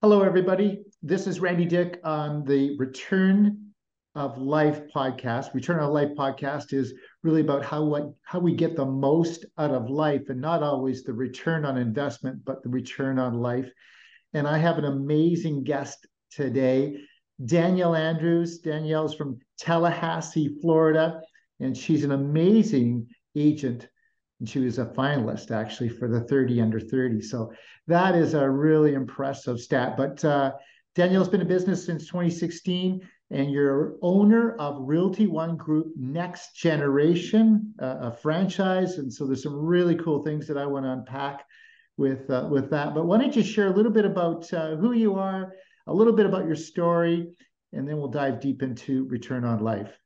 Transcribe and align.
Hello, 0.00 0.22
everybody. 0.22 0.84
This 1.02 1.26
is 1.26 1.40
Randy 1.40 1.64
Dick 1.64 1.98
on 2.04 2.44
the 2.44 2.76
Return 2.78 3.72
on 4.14 4.46
Life 4.46 4.82
podcast. 4.94 5.54
Return 5.54 5.80
on 5.80 5.90
Life 5.90 6.10
podcast 6.16 6.72
is 6.72 6.94
really 7.24 7.40
about 7.40 7.64
how 7.64 7.82
what 7.82 8.12
how 8.22 8.38
we 8.38 8.54
get 8.54 8.76
the 8.76 8.86
most 8.86 9.44
out 9.58 9.72
of 9.72 9.90
life, 9.90 10.28
and 10.28 10.40
not 10.40 10.62
always 10.62 11.02
the 11.02 11.12
return 11.12 11.64
on 11.64 11.76
investment, 11.76 12.44
but 12.44 12.62
the 12.62 12.68
return 12.68 13.18
on 13.18 13.40
life. 13.40 13.68
And 14.34 14.46
I 14.46 14.58
have 14.58 14.78
an 14.78 14.84
amazing 14.84 15.64
guest 15.64 16.06
today, 16.30 16.98
Danielle 17.44 17.96
Andrews. 17.96 18.60
Danielle's 18.60 19.16
from 19.16 19.40
Tallahassee, 19.58 20.60
Florida, 20.60 21.20
and 21.58 21.76
she's 21.76 22.04
an 22.04 22.12
amazing 22.12 23.08
agent 23.34 23.88
and 24.40 24.48
she 24.48 24.60
was 24.60 24.78
a 24.78 24.86
finalist 24.86 25.50
actually 25.50 25.88
for 25.88 26.08
the 26.08 26.20
30 26.20 26.60
under 26.60 26.80
30. 26.80 27.20
So 27.22 27.52
that 27.86 28.14
is 28.14 28.34
a 28.34 28.48
really 28.48 28.94
impressive 28.94 29.60
stat. 29.60 29.96
But 29.96 30.24
uh, 30.24 30.52
Danielle's 30.94 31.28
been 31.28 31.40
in 31.40 31.48
business 31.48 31.84
since 31.84 32.06
2016, 32.06 33.00
and 33.30 33.50
you're 33.50 33.96
owner 34.00 34.54
of 34.56 34.76
Realty 34.80 35.26
One 35.26 35.56
Group 35.56 35.92
Next 35.96 36.54
Generation, 36.54 37.74
uh, 37.80 37.96
a 38.00 38.12
franchise. 38.12 38.98
And 38.98 39.12
so 39.12 39.26
there's 39.26 39.42
some 39.42 39.56
really 39.56 39.96
cool 39.96 40.22
things 40.22 40.46
that 40.46 40.56
I 40.56 40.66
want 40.66 40.86
to 40.86 40.92
unpack 40.92 41.44
with 41.96 42.30
uh, 42.30 42.48
with 42.50 42.70
that. 42.70 42.94
But 42.94 43.06
why 43.06 43.18
don't 43.18 43.34
you 43.34 43.42
share 43.42 43.66
a 43.66 43.74
little 43.74 43.92
bit 43.92 44.04
about 44.04 44.52
uh, 44.54 44.76
who 44.76 44.92
you 44.92 45.16
are, 45.16 45.52
a 45.86 45.92
little 45.92 46.12
bit 46.12 46.26
about 46.26 46.46
your 46.46 46.56
story, 46.56 47.28
and 47.72 47.86
then 47.86 47.98
we'll 47.98 48.08
dive 48.08 48.40
deep 48.40 48.62
into 48.62 49.06
return 49.08 49.44
on 49.44 49.58
life. 49.58 49.98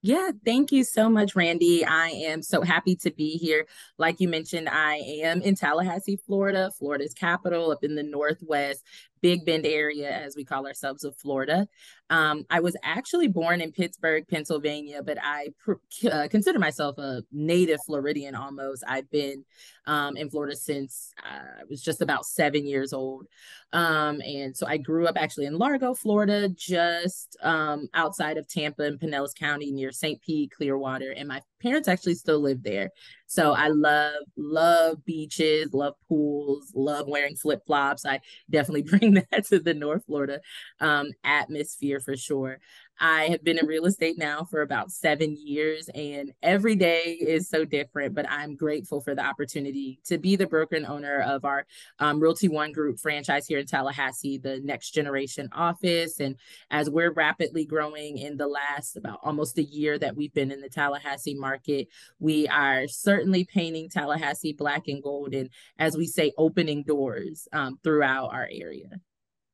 Yeah, 0.00 0.30
thank 0.44 0.70
you 0.70 0.84
so 0.84 1.10
much, 1.10 1.34
Randy. 1.34 1.84
I 1.84 2.08
am 2.08 2.40
so 2.40 2.62
happy 2.62 2.94
to 2.96 3.10
be 3.10 3.36
here. 3.36 3.66
Like 3.98 4.20
you 4.20 4.28
mentioned, 4.28 4.68
I 4.68 4.96
am 5.22 5.42
in 5.42 5.56
Tallahassee, 5.56 6.20
Florida, 6.24 6.70
Florida's 6.78 7.14
capital 7.14 7.72
up 7.72 7.82
in 7.82 7.96
the 7.96 8.04
Northwest. 8.04 8.84
Big 9.20 9.44
Bend 9.44 9.66
area, 9.66 10.10
as 10.10 10.36
we 10.36 10.44
call 10.44 10.66
ourselves 10.66 11.02
of 11.02 11.16
Florida. 11.16 11.66
Um, 12.10 12.44
I 12.50 12.60
was 12.60 12.76
actually 12.82 13.28
born 13.28 13.60
in 13.60 13.72
Pittsburgh, 13.72 14.26
Pennsylvania, 14.28 15.02
but 15.02 15.18
I 15.22 15.48
pr- 15.58 15.74
uh, 16.10 16.28
consider 16.30 16.58
myself 16.58 16.98
a 16.98 17.22
native 17.32 17.80
Floridian 17.86 18.34
almost. 18.34 18.82
I've 18.88 19.10
been 19.10 19.44
um, 19.86 20.16
in 20.16 20.30
Florida 20.30 20.56
since 20.56 21.12
uh, 21.24 21.60
I 21.60 21.64
was 21.68 21.82
just 21.82 22.00
about 22.00 22.24
seven 22.24 22.66
years 22.66 22.92
old. 22.92 23.26
Um, 23.72 24.20
and 24.22 24.56
so 24.56 24.66
I 24.66 24.78
grew 24.78 25.06
up 25.06 25.16
actually 25.18 25.46
in 25.46 25.58
Largo, 25.58 25.94
Florida, 25.94 26.48
just 26.48 27.36
um, 27.42 27.88
outside 27.92 28.38
of 28.38 28.48
Tampa 28.48 28.84
and 28.84 28.98
Pinellas 28.98 29.34
County 29.38 29.70
near 29.70 29.92
St. 29.92 30.20
Pete, 30.22 30.50
Clearwater. 30.50 31.12
And 31.12 31.28
my 31.28 31.42
parents 31.60 31.88
actually 31.88 32.14
still 32.14 32.40
live 32.40 32.62
there. 32.62 32.90
So 33.26 33.52
I 33.52 33.68
love, 33.68 34.22
love 34.36 35.04
beaches, 35.04 35.72
love 35.74 35.94
pools, 36.08 36.72
love 36.74 37.06
wearing 37.08 37.36
flip 37.36 37.62
flops. 37.66 38.06
I 38.06 38.20
definitely 38.48 38.82
bring 38.98 39.14
that 39.14 39.46
to 39.46 39.58
the 39.58 39.74
North 39.74 40.04
Florida 40.06 40.40
um, 40.80 41.08
atmosphere 41.24 42.00
for 42.00 42.16
sure. 42.16 42.58
I 43.00 43.24
have 43.24 43.44
been 43.44 43.58
in 43.58 43.66
real 43.66 43.86
estate 43.86 44.18
now 44.18 44.44
for 44.44 44.62
about 44.62 44.90
seven 44.90 45.36
years, 45.38 45.88
and 45.94 46.32
every 46.42 46.74
day 46.74 47.18
is 47.20 47.48
so 47.48 47.64
different. 47.64 48.14
But 48.14 48.28
I'm 48.30 48.56
grateful 48.56 49.00
for 49.00 49.14
the 49.14 49.24
opportunity 49.24 50.00
to 50.06 50.18
be 50.18 50.36
the 50.36 50.46
broker 50.46 50.76
and 50.76 50.86
owner 50.86 51.20
of 51.20 51.44
our 51.44 51.66
um, 51.98 52.20
Realty 52.20 52.48
One 52.48 52.72
Group 52.72 52.98
franchise 52.98 53.46
here 53.46 53.58
in 53.58 53.66
Tallahassee, 53.66 54.38
the 54.38 54.60
next 54.60 54.90
generation 54.90 55.48
office. 55.52 56.20
And 56.20 56.36
as 56.70 56.90
we're 56.90 57.12
rapidly 57.12 57.64
growing 57.64 58.18
in 58.18 58.36
the 58.36 58.48
last 58.48 58.96
about 58.96 59.20
almost 59.22 59.58
a 59.58 59.62
year 59.62 59.98
that 59.98 60.16
we've 60.16 60.34
been 60.34 60.50
in 60.50 60.60
the 60.60 60.68
Tallahassee 60.68 61.34
market, 61.34 61.88
we 62.18 62.48
are 62.48 62.88
certainly 62.88 63.44
painting 63.44 63.88
Tallahassee 63.88 64.52
black 64.52 64.88
and 64.88 65.02
gold, 65.02 65.34
and 65.34 65.50
as 65.78 65.96
we 65.96 66.06
say, 66.06 66.32
opening 66.36 66.82
doors 66.82 67.48
um, 67.52 67.78
throughout 67.82 68.32
our 68.32 68.48
area. 68.50 69.00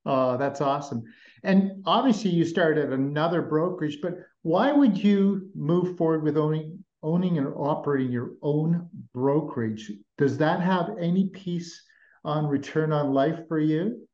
Oh, 0.07 0.37
that's 0.37 0.61
awesome. 0.61 1.03
And 1.45 1.83
obviously 1.87 2.31
you 2.31 2.45
started 2.45 2.93
another 2.93 3.43
brokerage, 3.43 3.99
but 4.03 4.15
why 4.43 4.73
would 4.73 4.97
you 4.97 5.51
move 5.55 5.97
forward 5.97 6.23
with 6.23 6.37
owning 6.37 6.85
owning 7.03 7.37
and 7.37 7.49
operating 7.55 8.11
your 8.11 8.31
own 8.41 8.89
brokerage? 9.13 9.93
Does 10.17 10.39
that 10.39 10.61
have 10.61 10.97
any 10.99 11.29
piece 11.29 11.83
on 12.25 12.47
return 12.47 12.93
on 12.93 13.13
life 13.13 13.41
for 13.47 13.61
you? 13.61 14.09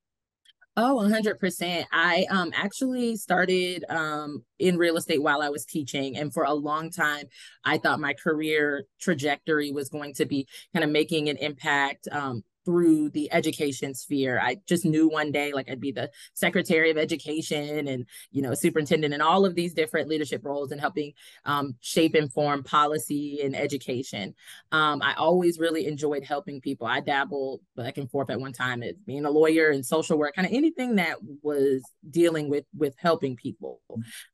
Oh, 0.77 0.97
100%. 0.97 1.85
I 1.93 2.27
um 2.31 2.53
actually 2.55 3.17
started 3.17 3.85
um 3.89 4.45
in 4.59 4.77
real 4.77 4.97
estate 4.97 5.23
while 5.23 5.43
I 5.43 5.51
was 5.51 5.65
teaching 5.65 6.17
and 6.17 6.33
for 6.33 6.45
a 6.45 6.55
long 6.55 6.91
time 6.91 7.27
I 7.65 7.79
thought 7.79 8.01
my 8.01 8.15
career 8.15 8.85
trajectory 9.01 9.73
was 9.73 9.89
going 9.89 10.15
to 10.15 10.27
be 10.27 10.49
kind 10.73 10.85
of 10.85 10.91
making 10.91 11.29
an 11.29 11.37
impact 11.37 12.09
um 12.11 12.43
through 12.71 13.11
the 13.11 13.33
education 13.33 13.93
sphere. 13.95 14.41
I 14.41 14.59
just 14.65 14.85
knew 14.85 15.09
one 15.09 15.33
day 15.33 15.53
like 15.53 15.69
I'd 15.69 15.81
be 15.81 15.91
the 15.91 16.09
secretary 16.35 16.89
of 16.93 16.99
education 16.99 17.89
and 17.89 18.07
you 18.31 18.43
know 18.43 18.55
superintendent 18.55 19.13
and 19.13 19.21
all 19.21 19.45
of 19.45 19.57
these 19.57 19.75
different 19.75 20.09
leadership 20.09 20.45
roles 20.45 20.71
and 20.71 20.81
helping 20.81 21.13
um, 21.45 21.75
shape 21.81 22.15
and 22.15 22.33
form 22.33 22.63
policy 22.63 23.41
and 23.43 23.57
education. 23.57 24.37
Um, 24.71 25.03
I 25.03 25.15
always 25.15 25.59
really 25.59 25.87
enjoyed 25.87 26.23
helping 26.23 26.61
people. 26.61 26.87
I 26.87 27.01
dabbled 27.01 27.61
back 27.75 27.99
and 27.99 28.09
forth 28.09 28.31
at 28.31 28.39
one 28.39 28.53
time 28.53 28.85
as 28.85 28.95
being 29.05 29.25
a 29.25 29.31
lawyer 29.31 29.71
and 29.71 29.85
social 29.85 30.17
work, 30.17 30.37
kind 30.37 30.47
of 30.47 30.55
anything 30.55 30.95
that 30.95 31.17
was 31.43 31.83
dealing 32.09 32.49
with 32.49 32.67
with 32.77 32.95
helping 32.99 33.35
people. 33.35 33.81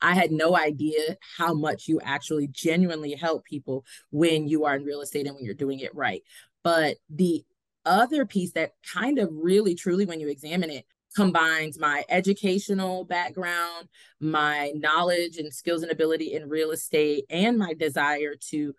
I 0.03 0.13
had 0.13 0.31
no 0.31 0.59
idea 0.59 1.17
how 1.39 1.55
much 1.55 1.89
you 1.89 2.01
actually 2.03 2.49
genuinely 2.49 3.15
help 3.15 3.47
people 3.47 3.87
when 4.11 4.47
you 4.47 4.67
are 4.67 4.77
in 4.77 4.85
real 4.85 5.01
estate 5.01 5.27
and 5.27 5.37
when 5.37 5.45
you're 5.47 5.55
doing 5.55 5.81
it 5.81 5.95
right. 5.95 6.21
But 6.63 6.97
the 7.09 7.45
other 7.87 8.27
piece 8.27 8.53
that 8.53 8.73
kind 8.93 9.19
of 9.19 9.31
really 9.33 9.75
truly 9.75 10.05
when 10.05 10.21
you 10.21 10.29
examine 10.29 10.71
it 10.71 10.85
combines 11.15 11.79
my 11.79 12.05
educational 12.11 13.05
background 13.05 13.89
my 14.21 14.73
knowledge 14.75 15.39
and 15.39 15.53
skills 15.53 15.83
and 15.83 15.91
ability 15.91 16.35
in 16.35 16.49
real 16.49 16.73
estate 16.73 17.25
and 17.31 17.57
my 17.57 17.73
desire 17.73 18.35
to 18.35 18.75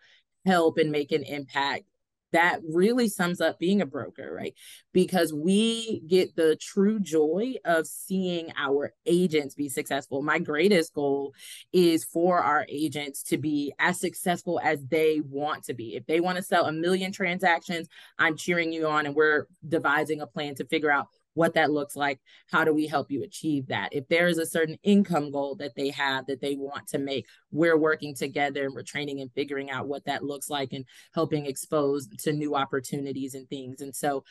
help 0.46 0.78
and 0.78 0.92
make 0.92 1.12
an 1.12 1.24
impact 1.24 1.84
that 2.34 2.60
really 2.68 3.08
sums 3.08 3.42
up 3.42 3.60
being 3.60 3.82
a 3.82 3.86
broker, 3.86 4.34
right? 4.34 4.54
Because 4.94 5.34
we 5.34 6.02
get 6.08 6.36
the 6.36 6.56
true 6.58 7.00
joy 7.00 7.56
of 7.66 7.88
seeing 7.88 8.52
our 8.58 8.94
agents 9.06 9.56
be 9.56 9.70
successful. 9.70 10.22
My 10.22 10.40
greatest 10.40 10.94
goal 10.94 11.34
is 11.72 12.04
for 12.04 12.40
our 12.40 12.66
agents 12.70 13.24
to 13.24 13.38
be 13.38 13.74
as 13.80 14.00
successful 14.00 14.60
as 14.64 14.86
they 14.86 15.22
want 15.22 15.64
to 15.66 15.74
be. 15.74 15.96
If 15.96 16.06
they 16.06 16.20
want 16.20 16.38
to 16.38 16.44
sell 16.44 16.66
a 16.66 16.72
million 16.72 17.12
transactions, 17.12 17.88
I'm 18.20 18.36
cheering 18.36 18.74
you 18.74 18.88
on 18.88 19.06
and 19.06 19.16
we're 19.16 19.48
devising 19.68 20.22
a 20.22 20.28
plan 20.28 20.56
to 20.56 20.66
figure 20.66 20.92
out 20.92 21.08
what 21.38 21.54
that 21.54 21.72
looks 21.72 21.96
like. 21.96 22.20
How 22.52 22.64
do 22.64 22.74
we 22.74 22.88
help 22.88 23.12
you 23.12 23.24
achieve 23.24 23.68
that? 23.68 23.90
If 23.92 24.08
there 24.08 24.28
is 24.28 24.40
a 24.40 24.46
certain 24.46 24.78
income 24.82 25.32
goal 25.32 25.56
that 25.58 25.76
they 25.76 25.90
have 25.92 26.26
that 26.26 26.42
they 26.42 26.56
want 26.56 26.88
to 26.88 26.98
make, 26.98 27.28
we're 27.52 27.78
working 27.78 28.16
together 28.16 28.66
and 28.66 28.74
we're 28.74 28.82
training 28.82 29.22
and 29.22 29.32
figuring 29.34 29.70
out 29.70 29.88
what 29.88 30.06
that 30.06 30.24
looks 30.24 30.50
like 30.50 30.74
and 30.74 30.84
helping 31.14 31.46
expose 31.46 32.08
to 32.24 32.34
new 32.34 32.56
opportunities 32.56 33.36
and 33.36 33.48
things. 33.50 33.82
And 33.82 33.96
so, 33.96 34.24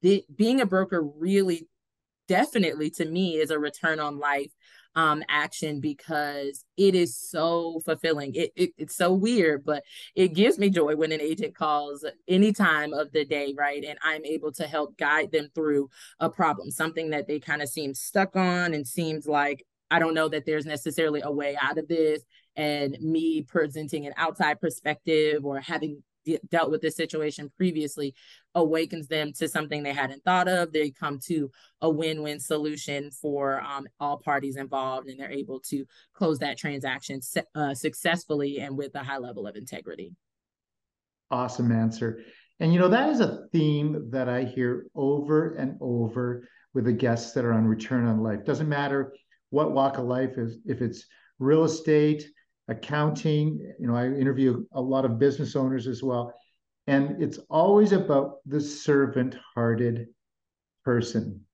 the, 0.00 0.24
being 0.34 0.62
a 0.62 0.66
broker 0.66 1.02
really 1.02 1.68
definitely 2.26 2.90
to 2.90 3.04
me 3.04 3.36
is 3.36 3.50
a 3.50 3.58
return 3.58 4.00
on 4.00 4.18
life 4.18 4.50
um, 4.96 5.22
action 5.28 5.78
because 5.80 6.64
it 6.76 6.94
is 6.94 7.14
so 7.14 7.80
fulfilling. 7.84 8.34
It, 8.34 8.50
it, 8.56 8.70
it's 8.78 8.96
so 8.96 9.12
weird, 9.12 9.64
but 9.64 9.84
it 10.14 10.28
gives 10.28 10.58
me 10.58 10.70
joy 10.70 10.96
when 10.96 11.12
an 11.12 11.20
agent 11.20 11.54
calls 11.54 12.04
any 12.26 12.52
time 12.52 12.94
of 12.94 13.12
the 13.12 13.24
day, 13.24 13.54
right? 13.56 13.84
And 13.84 13.98
I'm 14.02 14.24
able 14.24 14.52
to 14.52 14.64
help 14.66 14.96
guide 14.96 15.30
them 15.30 15.50
through 15.54 15.90
a 16.18 16.30
problem, 16.30 16.70
something 16.70 17.10
that 17.10 17.28
they 17.28 17.38
kind 17.38 17.60
of 17.60 17.68
seem 17.68 17.94
stuck 17.94 18.34
on 18.34 18.72
and 18.72 18.86
seems 18.86 19.26
like 19.26 19.64
I 19.90 19.98
don't 20.00 20.14
know 20.14 20.28
that 20.30 20.46
there's 20.46 20.66
necessarily 20.66 21.20
a 21.22 21.30
way 21.30 21.56
out 21.60 21.78
of 21.78 21.86
this. 21.86 22.22
And 22.56 22.96
me 23.00 23.42
presenting 23.42 24.06
an 24.06 24.14
outside 24.16 24.62
perspective 24.62 25.44
or 25.44 25.60
having 25.60 26.02
dealt 26.50 26.70
with 26.70 26.80
this 26.80 26.96
situation 26.96 27.50
previously 27.56 28.14
awakens 28.54 29.08
them 29.08 29.32
to 29.34 29.48
something 29.48 29.82
they 29.82 29.92
hadn't 29.92 30.24
thought 30.24 30.48
of. 30.48 30.72
They 30.72 30.90
come 30.90 31.18
to 31.26 31.50
a 31.80 31.90
win 31.90 32.22
win 32.22 32.40
solution 32.40 33.10
for 33.10 33.60
um, 33.62 33.86
all 34.00 34.18
parties 34.18 34.56
involved, 34.56 35.08
and 35.08 35.18
they're 35.18 35.30
able 35.30 35.60
to 35.68 35.84
close 36.14 36.38
that 36.40 36.58
transaction 36.58 37.20
uh, 37.54 37.74
successfully 37.74 38.60
and 38.60 38.76
with 38.76 38.94
a 38.94 39.02
high 39.02 39.18
level 39.18 39.46
of 39.46 39.56
integrity. 39.56 40.12
Awesome 41.30 41.72
answer. 41.72 42.22
And 42.60 42.72
you 42.72 42.78
know, 42.78 42.88
that 42.88 43.10
is 43.10 43.20
a 43.20 43.46
theme 43.52 44.10
that 44.10 44.28
I 44.28 44.44
hear 44.44 44.86
over 44.94 45.54
and 45.54 45.76
over 45.80 46.48
with 46.72 46.84
the 46.84 46.92
guests 46.92 47.32
that 47.32 47.44
are 47.44 47.52
on 47.52 47.66
Return 47.66 48.06
on 48.06 48.22
Life. 48.22 48.44
Doesn't 48.44 48.68
matter 48.68 49.12
what 49.50 49.72
walk 49.72 49.98
of 49.98 50.04
life 50.04 50.38
is, 50.38 50.58
if 50.66 50.80
it's 50.80 51.06
real 51.38 51.64
estate, 51.64 52.26
accounting. 52.68 53.74
You 53.78 53.86
know, 53.88 53.96
I 53.96 54.06
interview 54.06 54.64
a 54.72 54.80
lot 54.80 55.04
of 55.04 55.18
business 55.18 55.56
owners 55.56 55.86
as 55.86 56.02
well. 56.02 56.32
And 56.86 57.22
it's 57.22 57.38
always 57.50 57.92
about 57.92 58.36
the 58.46 58.60
servant 58.60 59.36
hearted 59.54 60.06
person. 60.84 61.44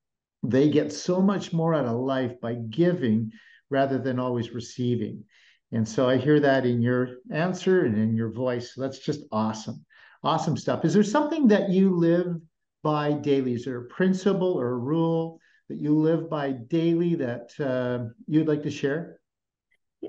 They 0.42 0.68
get 0.68 0.92
so 0.92 1.22
much 1.22 1.52
more 1.52 1.74
out 1.74 1.86
of 1.86 1.96
life 2.00 2.40
by 2.40 2.54
giving 2.54 3.30
rather 3.70 3.98
than 3.98 4.18
always 4.18 4.52
receiving. 4.52 5.24
And 5.72 5.88
so 5.88 6.08
I 6.08 6.18
hear 6.18 6.38
that 6.40 6.66
in 6.66 6.82
your 6.82 7.16
answer 7.30 7.86
and 7.86 7.96
in 7.96 8.14
your 8.14 8.30
voice. 8.30 8.74
That's 8.76 8.98
just 8.98 9.22
awesome. 9.32 9.84
Awesome 10.22 10.56
stuff. 10.56 10.84
Is 10.84 10.92
there 10.92 11.02
something 11.02 11.48
that 11.48 11.70
you 11.70 11.96
live 11.96 12.36
by 12.82 13.12
daily? 13.12 13.54
Is 13.54 13.64
there 13.64 13.78
a 13.78 13.86
principle 13.86 14.52
or 14.52 14.72
a 14.72 14.78
rule 14.78 15.40
that 15.68 15.78
you 15.78 15.98
live 15.98 16.28
by 16.28 16.52
daily 16.52 17.14
that 17.14 17.50
uh, 17.58 18.10
you'd 18.26 18.48
like 18.48 18.62
to 18.64 18.70
share? 18.70 19.18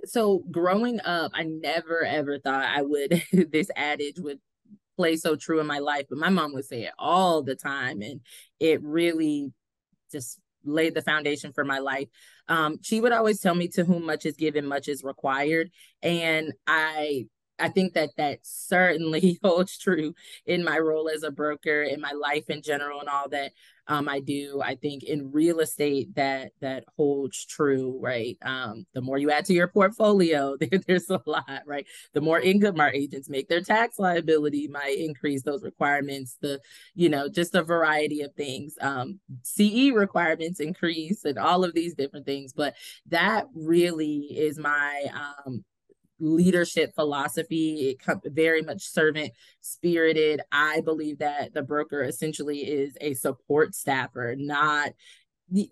So 0.05 0.39
growing 0.51 0.99
up, 1.01 1.31
I 1.33 1.43
never 1.43 2.03
ever 2.03 2.39
thought 2.39 2.65
I 2.65 2.81
would 2.81 3.23
this 3.51 3.69
adage 3.75 4.19
would 4.19 4.39
play 4.97 5.15
so 5.15 5.35
true 5.35 5.59
in 5.59 5.67
my 5.67 5.79
life, 5.79 6.05
but 6.09 6.19
my 6.19 6.29
mom 6.29 6.53
would 6.53 6.65
say 6.65 6.83
it 6.83 6.93
all 6.99 7.41
the 7.43 7.55
time, 7.55 8.01
and 8.01 8.21
it 8.59 8.81
really 8.83 9.51
just 10.11 10.39
laid 10.65 10.95
the 10.95 11.01
foundation 11.01 11.51
for 11.53 11.65
my 11.65 11.79
life. 11.79 12.07
Um, 12.47 12.79
she 12.81 13.01
would 13.01 13.11
always 13.11 13.39
tell 13.39 13.55
me, 13.55 13.67
"To 13.69 13.85
whom 13.85 14.05
much 14.05 14.25
is 14.25 14.35
given, 14.35 14.65
much 14.65 14.87
is 14.87 15.03
required," 15.03 15.71
and 16.01 16.53
I 16.67 17.27
I 17.63 17.69
think 17.69 17.93
that 17.93 18.09
that 18.17 18.39
certainly 18.43 19.39
holds 19.43 19.77
true 19.77 20.13
in 20.45 20.65
my 20.65 20.77
role 20.77 21.07
as 21.07 21.23
a 21.23 21.31
broker, 21.31 21.83
in 21.83 22.01
my 22.01 22.11
life 22.11 22.49
in 22.49 22.61
general, 22.61 22.99
and 22.99 23.07
all 23.07 23.29
that 23.29 23.53
um, 23.87 24.09
I 24.09 24.19
do. 24.19 24.61
I 24.61 24.75
think 24.75 25.03
in 25.03 25.31
real 25.31 25.61
estate 25.61 26.13
that 26.15 26.51
that 26.59 26.83
holds 26.97 27.45
true, 27.45 27.97
right? 28.01 28.37
Um, 28.41 28.85
the 28.93 28.99
more 28.99 29.17
you 29.17 29.31
add 29.31 29.45
to 29.45 29.53
your 29.53 29.69
portfolio, 29.69 30.57
there, 30.59 30.81
there's 30.85 31.09
a 31.09 31.21
lot, 31.25 31.61
right? 31.65 31.85
The 32.13 32.19
more 32.19 32.39
income 32.39 32.81
our 32.81 32.91
agents 32.91 33.29
make, 33.29 33.47
their 33.47 33.61
tax 33.61 33.97
liability 33.97 34.67
might 34.67 34.97
increase 34.97 35.43
those 35.43 35.63
requirements. 35.63 36.37
The 36.41 36.59
you 36.95 37.07
know 37.07 37.29
just 37.29 37.55
a 37.55 37.63
variety 37.63 38.23
of 38.23 38.33
things. 38.33 38.75
Um, 38.81 39.21
CE 39.43 39.91
requirements 39.93 40.59
increase, 40.59 41.23
and 41.23 41.37
all 41.37 41.63
of 41.63 41.73
these 41.73 41.95
different 41.95 42.25
things. 42.25 42.51
But 42.51 42.73
that 43.07 43.45
really 43.55 44.17
is 44.35 44.57
my 44.57 45.05
um, 45.45 45.63
leadership 46.23 46.93
philosophy 46.95 47.97
it 48.01 48.33
very 48.33 48.61
much 48.61 48.81
servant 48.81 49.31
spirited 49.61 50.41
i 50.51 50.81
believe 50.81 51.19
that 51.19 51.53
the 51.53 51.61
broker 51.61 52.03
essentially 52.03 52.59
is 52.59 52.97
a 53.01 53.13
support 53.13 53.75
staffer 53.75 54.35
not 54.37 54.93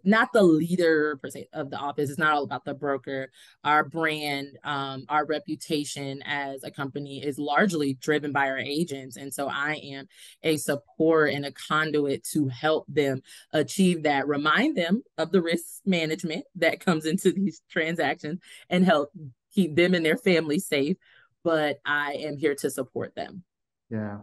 not 0.04 0.32
the 0.34 0.44
leader 0.44 1.18
per 1.18 1.30
se 1.30 1.48
of 1.54 1.70
the 1.70 1.78
office. 1.78 2.10
It's 2.10 2.20
not 2.20 2.34
all 2.34 2.44
about 2.44 2.66
the 2.66 2.74
broker. 2.74 3.32
Our 3.64 3.84
brand, 3.84 4.58
um, 4.64 5.06
our 5.10 5.26
reputation 5.26 6.22
as 6.24 6.64
a 6.64 6.72
company 6.72 7.24
is 7.24 7.40
largely 7.40 7.96
driven 7.96 8.32
by 8.32 8.48
our 8.50 8.58
agents. 8.58 9.18
And 9.18 9.34
so 9.34 9.48
I 9.48 9.76
am 9.84 10.08
a 10.44 10.58
support 10.58 11.34
and 11.34 11.46
a 11.46 11.52
conduit 11.52 12.24
to 12.34 12.48
help 12.48 12.86
them 12.88 13.22
achieve 13.54 14.04
that, 14.04 14.28
remind 14.28 14.78
them 14.78 15.04
of 15.18 15.32
the 15.32 15.42
risk 15.42 15.66
management 15.86 16.46
that 16.56 16.84
comes 16.84 17.06
into 17.06 17.32
these 17.32 17.62
transactions 17.70 18.40
and 18.70 18.86
help 18.86 19.12
keep 19.54 19.76
them 19.76 19.94
and 19.94 20.06
their 20.06 20.18
family 20.18 20.60
safe, 20.60 20.98
but 21.44 21.80
I 21.86 22.14
am 22.14 22.38
here 22.38 22.56
to 22.56 22.70
support 22.70 23.16
them. 23.16 23.44
Yeah, 23.90 24.20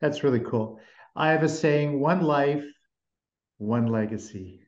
that's 0.00 0.22
really 0.22 0.40
cool. 0.40 0.78
I 1.16 1.30
have 1.32 1.42
a 1.42 1.48
saying 1.48 2.00
one 2.00 2.22
life, 2.22 2.64
one 3.58 3.86
legacy. 3.86 4.60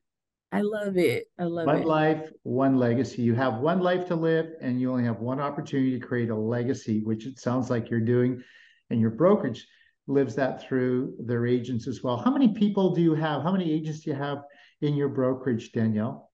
I 0.51 0.61
love 0.61 0.99
it. 0.99 1.29
I 1.39 1.45
love 1.45 1.67
one 1.67 1.77
it. 1.77 1.79
One 1.81 1.89
life, 1.89 2.31
one 2.43 2.77
legacy. 2.77 3.23
You 3.23 3.35
have 3.35 3.59
one 3.61 3.81
life 3.81 4.07
to 4.09 4.17
live, 4.17 4.47
and 4.61 4.81
you 4.81 4.91
only 4.91 5.05
have 5.05 5.21
one 5.21 5.41
opportunity 5.41 5.99
to 5.99 6.07
create 6.07 6.29
a 6.29 6.37
legacy, 6.37 7.03
which 7.05 7.27
it 7.27 7.39
sounds 7.39 7.71
like 7.71 7.89
you're 7.89 8.01
doing. 8.01 8.43
And 8.91 9.01
your 9.01 9.11
brokerage 9.11 9.67
lives 10.09 10.35
that 10.35 10.63
through 10.63 11.15
their 11.21 11.47
agents 11.47 11.87
as 11.87 12.03
well. 12.03 12.19
How 12.19 12.31
many 12.31 12.49
people 12.49 12.95
do 12.95 13.01
you 13.01 13.15
have? 13.15 13.43
How 13.43 13.53
many 13.53 13.73
agents 13.73 14.01
do 14.01 14.11
you 14.11 14.17
have 14.17 14.43
in 14.83 14.95
your 14.95 15.09
brokerage, 15.09 15.73
Danielle? 15.73 16.32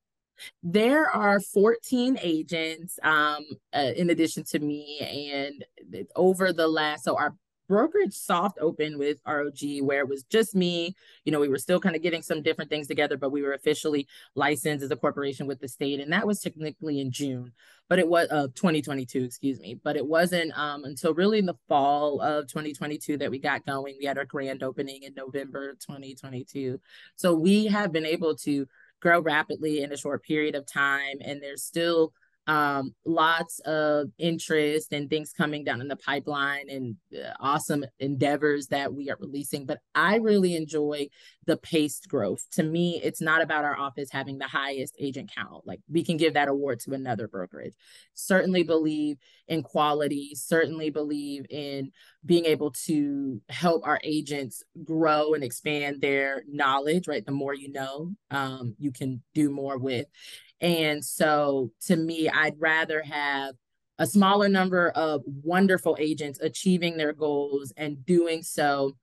There 0.63 1.11
are 1.11 1.41
14 1.41 2.19
agents 2.21 2.99
um, 3.03 3.45
uh, 3.75 3.93
in 3.97 4.11
addition 4.11 4.45
to 4.45 4.59
me. 4.59 4.99
And 5.01 5.65
over 6.17 6.53
the 6.53 6.69
last, 6.69 7.05
so 7.05 7.17
our 7.17 7.35
brokerage 7.69 8.15
soft 8.15 8.59
opened 8.61 8.99
with 8.99 9.19
ROG 9.27 9.61
where 9.83 10.01
it 10.01 10.09
was 10.09 10.25
just 10.25 10.55
me. 10.55 10.97
You 11.25 11.33
know, 11.33 11.41
we 11.41 11.49
were 11.49 11.59
still 11.59 11.79
kind 11.79 11.95
of 11.95 12.03
getting 12.03 12.23
some 12.23 12.43
different 12.43 12.71
things 12.71 12.89
together, 12.89 13.17
but 13.17 13.31
we 13.31 13.43
were 13.43 13.53
officially 13.53 14.09
licensed 14.35 14.83
as 14.83 14.91
a 14.91 14.97
corporation 14.97 15.47
with 15.47 15.61
the 15.61 15.69
state. 15.69 16.01
And 16.01 16.13
that 16.13 16.27
was 16.27 16.41
technically 16.41 17.01
in 17.01 17.11
June, 17.11 17.53
but 17.89 17.99
it 17.99 18.09
was 18.09 18.29
uh 18.31 18.49
2022, 18.55 19.23
excuse 19.23 19.61
me. 19.61 19.79
But 19.83 19.97
it 19.97 20.07
wasn't 20.07 20.59
um 20.59 20.85
until 20.85 21.15
really 21.15 21.39
in 21.39 21.47
the 21.47 21.59
fall 21.69 22.21
of 22.21 22.49
2022 22.49 23.19
that 23.19 23.31
we 23.31 23.39
got 23.39 23.67
going. 23.67 23.97
We 23.99 24.07
had 24.07 24.19
our 24.19 24.25
grand 24.25 24.63
opening 24.63 25.03
in 25.03 25.15
November 25.15 25.75
2022. 25.75 26.81
So 27.17 27.35
we 27.35 27.67
have 27.67 27.93
been 27.93 28.07
able 28.07 28.35
to 28.37 28.67
grow 29.01 29.21
rapidly 29.21 29.83
in 29.83 29.93
a 29.93 29.97
short 29.97 30.25
period 30.25 30.55
of 30.55 30.67
time 30.67 31.17
and 31.21 31.43
there's 31.43 31.63
still 31.65 32.13
um, 32.49 32.95
lots 33.05 33.61
of 33.67 34.09
interest 34.17 34.95
and 34.95 35.11
things 35.11 35.35
coming 35.37 35.65
down 35.65 35.83
in 35.83 35.89
the 35.89 35.97
pipeline 35.97 36.71
and 36.71 36.97
uh, 37.15 37.35
awesome 37.41 37.85
endeavors 38.01 38.69
that 38.69 38.95
we 38.95 39.11
are 39.11 39.19
releasing. 39.21 39.67
But 39.67 39.81
I 39.95 40.17
really 40.17 40.57
enjoy 40.57 41.09
the 41.45 41.59
paced 41.59 42.09
growth. 42.09 42.43
To 42.53 42.63
me, 42.63 43.03
it's 43.05 43.21
not 43.21 43.43
about 43.43 43.67
our 43.67 43.79
office 43.79 44.09
having 44.11 44.39
the 44.39 44.47
highest 44.47 44.97
agent 44.99 45.31
count. 45.37 45.67
Like 45.67 45.81
we 45.91 46.03
can 46.03 46.17
give 46.17 46.35
that 46.35 46.49
award 46.49 46.81
to 46.81 46.95
another 46.95 47.29
brokerage. 47.29 47.75
Certainly 48.15 48.63
believe 48.63 49.19
in 49.47 49.63
quality, 49.63 50.31
certainly 50.35 50.89
believe 50.89 51.45
in 51.51 51.93
being 52.25 52.45
able 52.47 52.73
to 52.73 53.41
help 53.49 53.87
our 53.87 54.01
agents 54.03 54.63
grow 54.85 55.35
and 55.35 55.45
expand 55.45 56.01
their 56.01 56.43
knowledge, 56.49 57.07
right? 57.07 57.25
The 57.25 57.33
more 57.33 57.55
you 57.55 57.71
know, 57.73 58.13
um, 58.31 58.75
you 58.79 58.93
can 58.93 59.23
do 59.35 59.51
more 59.51 59.79
with. 59.79 60.07
And 60.61 61.05
so 61.05 61.71
to 61.87 61.97
me, 61.97 62.29
I'd 62.29 62.61
rather 62.61 63.03
have 63.03 63.55
a 63.99 64.07
smaller 64.07 64.49
number 64.49 64.91
of 64.91 65.23
wonderful 65.27 65.97
agents 65.99 66.41
achieving 66.41 66.97
their 66.97 67.13
goals 67.13 67.73
and 67.77 68.05
doing 68.05 68.43
so 68.43 68.97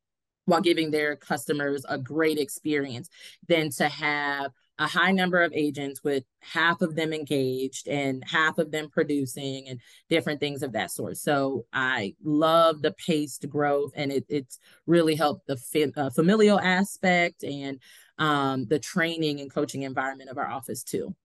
while 0.46 0.62
giving 0.62 0.92
their 0.92 1.16
customers 1.16 1.86
a 1.90 1.98
great 1.98 2.38
experience 2.38 3.10
than 3.48 3.70
to 3.72 3.88
have 3.90 4.52
a 4.78 4.88
high 4.88 5.12
number 5.12 5.42
of 5.42 5.54
agents 5.54 6.04
with 6.04 6.24
half 6.40 6.82
of 6.82 6.96
them 6.96 7.14
engaged 7.14 7.88
and 7.88 8.24
half 8.26 8.58
of 8.58 8.72
them 8.72 8.90
producing 8.90 9.70
and 9.70 9.80
different 10.10 10.40
things 10.40 10.64
of 10.64 10.74
that 10.74 10.92
sort. 10.92 11.18
So 11.18 11.66
I 11.72 12.16
love 12.24 12.82
the 12.82 12.92
paced 12.94 13.48
growth 13.48 13.92
and 13.96 14.12
it, 14.12 14.26
it's 14.28 14.60
really 14.86 15.16
helped 15.16 15.48
the 15.48 15.94
uh, 15.96 16.10
familial 16.10 16.60
aspect 16.60 17.44
and 17.44 17.80
um, 18.18 18.66
the 18.66 18.80
training 18.80 19.40
and 19.40 19.54
coaching 19.54 19.84
environment 19.84 20.30
of 20.30 20.38
our 20.38 20.50
office 20.50 20.84
too. 20.84 21.16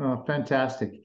Oh, 0.00 0.24
fantastic. 0.26 0.92
You 0.92 1.00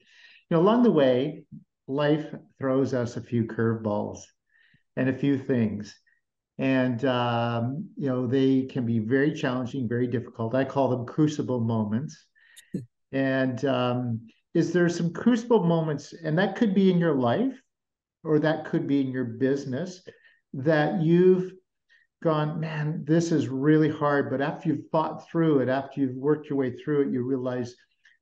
know, 0.50 0.60
along 0.60 0.82
the 0.82 0.90
way, 0.90 1.44
life 1.86 2.34
throws 2.58 2.94
us 2.94 3.16
a 3.16 3.20
few 3.20 3.44
curveballs 3.44 4.20
and 4.96 5.08
a 5.08 5.16
few 5.16 5.38
things. 5.38 5.94
And, 6.58 7.04
um, 7.04 7.90
you 7.96 8.08
know, 8.08 8.26
they 8.26 8.62
can 8.62 8.86
be 8.86 8.98
very 8.98 9.32
challenging, 9.32 9.88
very 9.88 10.06
difficult. 10.06 10.54
I 10.54 10.64
call 10.64 10.88
them 10.88 11.04
crucible 11.04 11.60
moments. 11.60 12.26
and 13.12 13.62
um, 13.66 14.26
is 14.54 14.72
there 14.72 14.88
some 14.88 15.12
crucible 15.12 15.64
moments, 15.64 16.14
and 16.14 16.38
that 16.38 16.56
could 16.56 16.74
be 16.74 16.90
in 16.90 16.98
your 16.98 17.14
life 17.14 17.60
or 18.26 18.38
that 18.40 18.64
could 18.64 18.86
be 18.86 19.00
in 19.00 19.10
your 19.10 19.24
business, 19.24 20.02
that 20.52 21.00
you've 21.00 21.52
gone, 22.22 22.58
man, 22.58 23.04
this 23.06 23.30
is 23.30 23.48
really 23.48 23.88
hard. 23.88 24.30
But 24.30 24.40
after 24.40 24.68
you've 24.68 24.90
fought 24.90 25.28
through 25.28 25.60
it, 25.60 25.68
after 25.68 26.00
you've 26.00 26.16
worked 26.16 26.48
your 26.50 26.58
way 26.58 26.72
through 26.76 27.02
it, 27.02 27.12
you 27.12 27.22
realize 27.22 27.74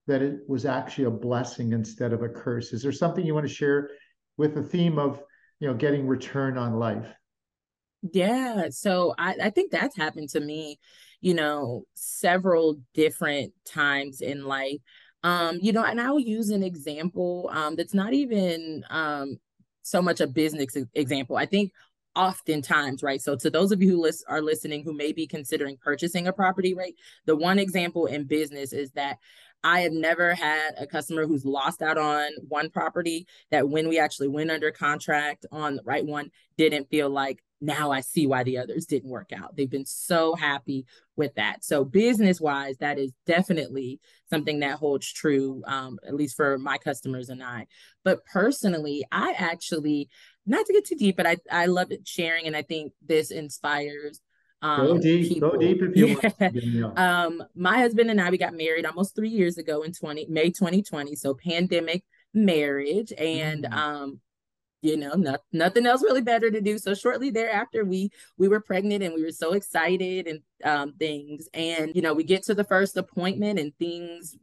that 0.06 0.20
it 0.20 0.40
was 0.46 0.66
actually 0.66 1.04
a 1.04 1.10
blessing 1.10 1.72
instead 1.72 2.12
of 2.12 2.22
a 2.22 2.28
curse. 2.28 2.72
Is 2.72 2.82
there 2.82 2.92
something 2.92 3.24
you 3.24 3.34
want 3.34 3.48
to 3.48 3.54
share 3.54 3.90
with 4.36 4.54
the 4.54 4.62
theme 4.62 4.98
of, 4.98 5.22
you 5.60 5.68
know, 5.68 5.74
getting 5.74 6.06
return 6.06 6.58
on 6.58 6.74
life? 6.74 7.06
Yeah, 8.12 8.68
so 8.70 9.14
I, 9.18 9.34
I 9.44 9.50
think 9.50 9.70
that's 9.70 9.96
happened 9.96 10.28
to 10.30 10.40
me, 10.40 10.78
you 11.20 11.32
know, 11.34 11.84
several 11.94 12.76
different 12.92 13.52
times 13.64 14.20
in 14.20 14.44
life. 14.44 14.78
Um, 15.22 15.58
you 15.62 15.72
know, 15.72 15.82
and 15.84 15.98
I'll 15.98 16.18
use 16.20 16.50
an 16.50 16.62
example 16.62 17.50
um, 17.52 17.76
that's 17.76 17.94
not 17.94 18.12
even 18.12 18.84
um, 18.90 19.38
so 19.82 20.02
much 20.02 20.20
a 20.20 20.26
business 20.26 20.76
example. 20.94 21.36
I 21.36 21.46
think 21.46 21.72
oftentimes, 22.14 23.02
right? 23.02 23.22
So 23.22 23.36
to 23.36 23.48
those 23.48 23.72
of 23.72 23.82
you 23.82 23.92
who 23.92 24.02
list, 24.02 24.24
are 24.28 24.42
listening 24.42 24.84
who 24.84 24.92
may 24.92 25.12
be 25.12 25.26
considering 25.26 25.78
purchasing 25.82 26.26
a 26.26 26.32
property, 26.32 26.74
right? 26.74 26.94
The 27.24 27.36
one 27.36 27.58
example 27.58 28.04
in 28.04 28.24
business 28.24 28.74
is 28.74 28.90
that 28.92 29.16
I 29.64 29.80
have 29.80 29.92
never 29.92 30.34
had 30.34 30.72
a 30.78 30.86
customer 30.86 31.26
who's 31.26 31.46
lost 31.46 31.80
out 31.80 31.96
on 31.96 32.28
one 32.48 32.68
property 32.68 33.26
that 33.50 33.66
when 33.66 33.88
we 33.88 33.98
actually 33.98 34.28
went 34.28 34.50
under 34.50 34.70
contract 34.70 35.46
on 35.50 35.76
the 35.76 35.82
right 35.84 36.04
one, 36.04 36.30
didn't 36.58 36.90
feel 36.90 37.08
like 37.08 37.42
now 37.60 37.90
I 37.90 38.00
see 38.00 38.26
why 38.26 38.42
the 38.42 38.58
others 38.58 38.86
didn't 38.86 39.10
work 39.10 39.30
out. 39.32 39.56
They've 39.56 39.70
been 39.70 39.86
so 39.86 40.34
happy 40.34 40.86
with 41.16 41.34
that. 41.36 41.64
So 41.64 41.84
business 41.84 42.40
wise, 42.40 42.76
that 42.78 42.98
is 42.98 43.12
definitely 43.26 44.00
something 44.28 44.60
that 44.60 44.78
holds 44.78 45.12
true, 45.12 45.62
um, 45.66 45.98
at 46.06 46.14
least 46.14 46.36
for 46.36 46.58
my 46.58 46.78
customers 46.78 47.28
and 47.28 47.42
I. 47.42 47.66
But 48.04 48.24
personally, 48.26 49.04
I 49.10 49.34
actually, 49.38 50.08
not 50.46 50.66
to 50.66 50.72
get 50.72 50.84
too 50.84 50.96
deep, 50.96 51.16
but 51.16 51.26
I, 51.26 51.36
I 51.50 51.66
love 51.66 51.90
it 51.90 52.06
sharing. 52.06 52.46
And 52.46 52.56
I 52.56 52.62
think 52.62 52.92
this 53.06 53.30
inspires 53.30 54.20
um, 54.64 54.86
go 54.86 54.98
deep. 54.98 55.28
People. 55.28 55.50
Go 55.50 55.56
deep 55.58 55.82
if 55.82 55.96
you 55.96 56.06
yeah. 56.06 56.84
want. 56.84 56.98
um, 56.98 57.44
my 57.54 57.78
husband 57.78 58.10
and 58.10 58.20
I 58.20 58.30
we 58.30 58.38
got 58.38 58.54
married 58.54 58.86
almost 58.86 59.14
three 59.14 59.28
years 59.28 59.58
ago 59.58 59.82
in 59.82 59.92
twenty 59.92 60.26
May 60.26 60.50
twenty 60.50 60.82
twenty. 60.82 61.14
So 61.16 61.34
pandemic 61.34 62.02
marriage, 62.32 63.12
and 63.18 63.64
mm. 63.64 63.72
um, 63.74 64.20
you 64.84 64.98
know, 64.98 65.14
not, 65.14 65.40
nothing 65.50 65.86
else 65.86 66.02
really 66.02 66.20
better 66.20 66.50
to 66.50 66.60
do. 66.60 66.76
So 66.76 66.92
shortly 66.92 67.30
thereafter, 67.30 67.86
we 67.86 68.10
we 68.36 68.48
were 68.48 68.60
pregnant 68.60 69.02
and 69.02 69.14
we 69.14 69.24
were 69.24 69.32
so 69.32 69.54
excited 69.54 70.26
and 70.26 70.40
um, 70.62 70.92
things. 70.98 71.48
And 71.54 71.96
you 71.96 72.02
know, 72.02 72.12
we 72.12 72.22
get 72.22 72.42
to 72.44 72.54
the 72.54 72.64
first 72.64 72.96
appointment 72.98 73.58
and 73.58 73.72
things. 73.78 74.36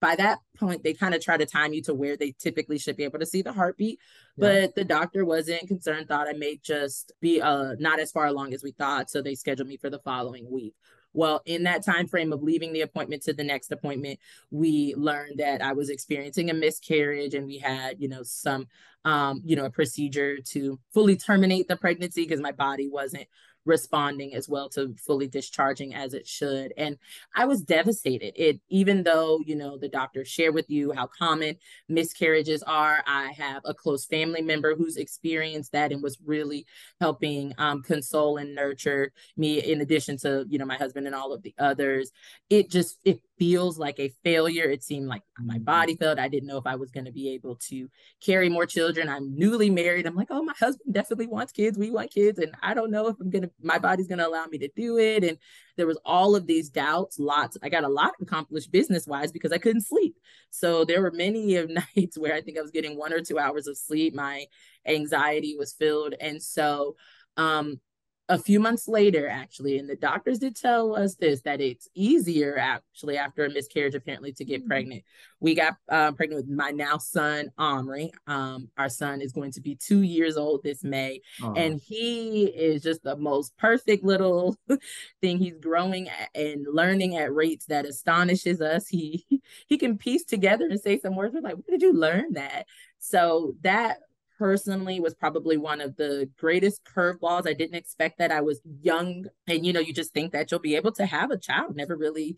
By 0.00 0.16
that 0.16 0.38
point, 0.58 0.82
they 0.82 0.94
kind 0.94 1.14
of 1.14 1.22
try 1.22 1.36
to 1.36 1.46
time 1.46 1.72
you 1.72 1.80
to 1.82 1.94
where 1.94 2.16
they 2.16 2.34
typically 2.38 2.76
should 2.76 2.96
be 2.96 3.04
able 3.04 3.20
to 3.20 3.24
see 3.24 3.40
the 3.40 3.52
heartbeat. 3.52 4.00
Yeah. 4.36 4.62
But 4.64 4.74
the 4.74 4.84
doctor 4.84 5.24
wasn't 5.24 5.68
concerned; 5.68 6.08
thought 6.08 6.26
I 6.28 6.32
may 6.32 6.58
just 6.60 7.12
be 7.20 7.40
uh 7.40 7.76
not 7.78 8.00
as 8.00 8.10
far 8.10 8.26
along 8.26 8.52
as 8.52 8.64
we 8.64 8.72
thought. 8.72 9.10
So 9.10 9.22
they 9.22 9.36
scheduled 9.36 9.68
me 9.68 9.76
for 9.76 9.90
the 9.90 10.00
following 10.00 10.50
week. 10.50 10.74
Well, 11.14 11.40
in 11.46 11.62
that 11.62 11.84
time 11.84 12.06
frame 12.06 12.32
of 12.32 12.42
leaving 12.42 12.72
the 12.72 12.82
appointment 12.82 13.22
to 13.22 13.32
the 13.32 13.44
next 13.44 13.72
appointment, 13.72 14.18
we 14.50 14.94
learned 14.96 15.38
that 15.38 15.62
I 15.62 15.72
was 15.72 15.88
experiencing 15.88 16.50
a 16.50 16.54
miscarriage 16.54 17.34
and 17.34 17.46
we 17.46 17.58
had, 17.58 18.00
you 18.00 18.08
know, 18.08 18.22
some 18.22 18.66
um, 19.04 19.42
you 19.44 19.54
know, 19.54 19.66
a 19.66 19.70
procedure 19.70 20.38
to 20.38 20.78
fully 20.92 21.16
terminate 21.16 21.68
the 21.68 21.76
pregnancy 21.76 22.22
because 22.22 22.40
my 22.40 22.52
body 22.52 22.88
wasn't 22.88 23.26
responding 23.64 24.34
as 24.34 24.48
well 24.48 24.68
to 24.68 24.94
fully 25.04 25.26
discharging 25.26 25.94
as 25.94 26.14
it 26.14 26.26
should 26.26 26.72
and 26.76 26.96
i 27.34 27.44
was 27.44 27.62
devastated 27.62 28.32
it 28.36 28.60
even 28.68 29.02
though 29.02 29.40
you 29.44 29.56
know 29.56 29.78
the 29.78 29.88
doctor 29.88 30.24
shared 30.24 30.54
with 30.54 30.68
you 30.68 30.92
how 30.92 31.06
common 31.06 31.56
miscarriages 31.88 32.62
are 32.64 33.02
i 33.06 33.32
have 33.36 33.62
a 33.64 33.74
close 33.74 34.04
family 34.04 34.42
member 34.42 34.74
who's 34.74 34.96
experienced 34.96 35.72
that 35.72 35.92
and 35.92 36.02
was 36.02 36.18
really 36.24 36.66
helping 37.00 37.52
um, 37.58 37.82
console 37.82 38.36
and 38.36 38.54
nurture 38.54 39.12
me 39.36 39.58
in 39.60 39.80
addition 39.80 40.16
to 40.16 40.44
you 40.48 40.58
know 40.58 40.66
my 40.66 40.76
husband 40.76 41.06
and 41.06 41.14
all 41.14 41.32
of 41.32 41.42
the 41.42 41.54
others 41.58 42.10
it 42.50 42.70
just 42.70 42.98
it 43.04 43.20
feels 43.38 43.78
like 43.78 43.98
a 43.98 44.12
failure. 44.22 44.64
It 44.64 44.82
seemed 44.82 45.06
like 45.06 45.22
my 45.38 45.58
body 45.58 45.96
felt 45.96 46.18
I 46.18 46.28
didn't 46.28 46.48
know 46.48 46.58
if 46.58 46.66
I 46.66 46.76
was 46.76 46.90
going 46.90 47.06
to 47.06 47.12
be 47.12 47.30
able 47.30 47.56
to 47.68 47.88
carry 48.24 48.48
more 48.48 48.66
children. 48.66 49.08
I'm 49.08 49.36
newly 49.36 49.70
married. 49.70 50.06
I'm 50.06 50.14
like, 50.14 50.28
oh, 50.30 50.42
my 50.42 50.54
husband 50.58 50.94
definitely 50.94 51.26
wants 51.26 51.52
kids. 51.52 51.78
We 51.78 51.90
want 51.90 52.12
kids. 52.12 52.38
And 52.38 52.54
I 52.62 52.74
don't 52.74 52.90
know 52.90 53.08
if 53.08 53.16
I'm 53.20 53.30
going 53.30 53.42
to, 53.42 53.50
my 53.62 53.78
body's 53.78 54.08
going 54.08 54.18
to 54.18 54.28
allow 54.28 54.46
me 54.46 54.58
to 54.58 54.68
do 54.76 54.98
it. 54.98 55.24
And 55.24 55.38
there 55.76 55.86
was 55.86 55.98
all 56.04 56.36
of 56.36 56.46
these 56.46 56.70
doubts, 56.70 57.18
lots. 57.18 57.56
I 57.62 57.68
got 57.68 57.84
a 57.84 57.88
lot 57.88 58.14
accomplished 58.20 58.72
business 58.72 59.06
wise 59.06 59.32
because 59.32 59.52
I 59.52 59.58
couldn't 59.58 59.86
sleep. 59.86 60.16
So 60.50 60.84
there 60.84 61.02
were 61.02 61.12
many 61.12 61.56
of 61.56 61.70
nights 61.70 62.18
where 62.18 62.34
I 62.34 62.40
think 62.40 62.58
I 62.58 62.62
was 62.62 62.70
getting 62.70 62.98
one 62.98 63.12
or 63.12 63.20
two 63.20 63.38
hours 63.38 63.66
of 63.66 63.78
sleep. 63.78 64.14
My 64.14 64.46
anxiety 64.86 65.56
was 65.58 65.72
filled. 65.72 66.14
And 66.20 66.42
so, 66.42 66.96
um, 67.36 67.80
a 68.28 68.38
few 68.38 68.58
months 68.58 68.88
later, 68.88 69.28
actually, 69.28 69.78
and 69.78 69.88
the 69.88 69.96
doctors 69.96 70.38
did 70.38 70.56
tell 70.56 70.96
us 70.96 71.14
this 71.14 71.42
that 71.42 71.60
it's 71.60 71.88
easier 71.94 72.56
actually 72.56 73.18
after 73.18 73.44
a 73.44 73.50
miscarriage, 73.50 73.94
apparently, 73.94 74.32
to 74.32 74.44
get 74.44 74.60
mm-hmm. 74.60 74.68
pregnant. 74.68 75.04
We 75.40 75.54
got 75.54 75.74
uh, 75.90 76.12
pregnant 76.12 76.46
with 76.46 76.56
my 76.56 76.70
now 76.70 76.96
son, 76.96 77.50
Omri. 77.58 78.12
Um, 78.26 78.70
our 78.78 78.88
son 78.88 79.20
is 79.20 79.32
going 79.32 79.52
to 79.52 79.60
be 79.60 79.76
two 79.76 80.02
years 80.02 80.38
old 80.38 80.62
this 80.62 80.82
May, 80.82 81.20
and 81.54 81.78
he 81.84 82.44
is 82.44 82.82
just 82.82 83.02
the 83.02 83.16
most 83.16 83.54
perfect 83.58 84.04
little 84.04 84.56
thing. 85.20 85.38
He's 85.38 85.58
growing 85.58 86.08
and 86.34 86.66
learning 86.72 87.16
at 87.16 87.34
rates 87.34 87.66
that 87.66 87.84
astonishes 87.84 88.62
us. 88.62 88.88
He 88.88 89.26
he 89.66 89.76
can 89.76 89.98
piece 89.98 90.24
together 90.24 90.66
and 90.66 90.80
say 90.80 90.98
some 90.98 91.14
words. 91.14 91.34
We're 91.34 91.42
like, 91.42 91.56
where 91.56 91.78
did 91.78 91.82
you 91.82 91.92
learn 91.92 92.32
that? 92.34 92.64
So 92.98 93.54
that 93.60 93.98
personally 94.38 95.00
was 95.00 95.14
probably 95.14 95.56
one 95.56 95.80
of 95.80 95.96
the 95.96 96.28
greatest 96.38 96.82
curveballs. 96.84 97.48
I 97.48 97.52
didn't 97.52 97.76
expect 97.76 98.18
that 98.18 98.32
I 98.32 98.40
was 98.40 98.60
young. 98.82 99.26
And, 99.46 99.64
you 99.64 99.72
know, 99.72 99.80
you 99.80 99.92
just 99.92 100.12
think 100.12 100.32
that 100.32 100.50
you'll 100.50 100.60
be 100.60 100.76
able 100.76 100.92
to 100.92 101.06
have 101.06 101.30
a 101.30 101.38
child, 101.38 101.76
never 101.76 101.96
really 101.96 102.36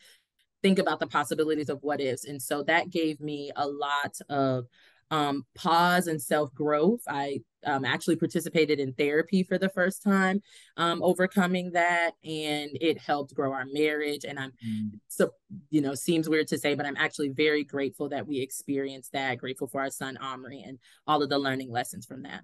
think 0.63 0.79
about 0.79 1.01
the 1.01 1.07
possibilities 1.07 1.69
of 1.69 1.79
what 1.83 2.01
is. 2.01 2.25
And 2.25 2.41
so 2.41 2.63
that 2.65 2.91
gave 2.91 3.21
me 3.21 3.51
a 3.57 3.67
lot 3.67 4.17
of 4.29 4.67
um, 5.11 5.45
pause 5.55 6.07
and 6.07 6.21
self 6.21 6.53
growth. 6.55 7.01
I 7.09 7.41
um, 7.65 7.85
actually 7.85 8.17
participated 8.17 8.79
in 8.79 8.93
therapy 8.93 9.43
for 9.43 9.59
the 9.59 9.69
first 9.69 10.03
time, 10.03 10.41
um, 10.77 11.03
overcoming 11.03 11.73
that, 11.73 12.13
and 12.25 12.71
it 12.81 12.99
helped 12.99 13.35
grow 13.35 13.53
our 13.53 13.67
marriage. 13.73 14.25
And 14.25 14.39
I'm, 14.39 14.53
mm. 14.67 14.91
so 15.09 15.31
you 15.71 15.81
know, 15.81 15.95
seems 15.95 16.29
weird 16.29 16.49
to 16.49 16.59
say, 16.59 16.75
but 16.75 16.87
I'm 16.87 16.97
actually 16.97 17.31
very 17.31 17.65
grateful 17.65 18.09
that 18.11 18.27
we 18.27 18.41
experienced 18.41 19.13
that. 19.13 19.39
Grateful 19.39 19.69
for 19.69 19.81
our 19.81 19.91
son 19.91 20.17
Omri 20.17 20.63
and 20.67 20.79
all 21.07 21.23
of 21.23 21.29
the 21.29 21.39
learning 21.39 21.71
lessons 21.71 22.07
from 22.07 22.23
that. 22.23 22.43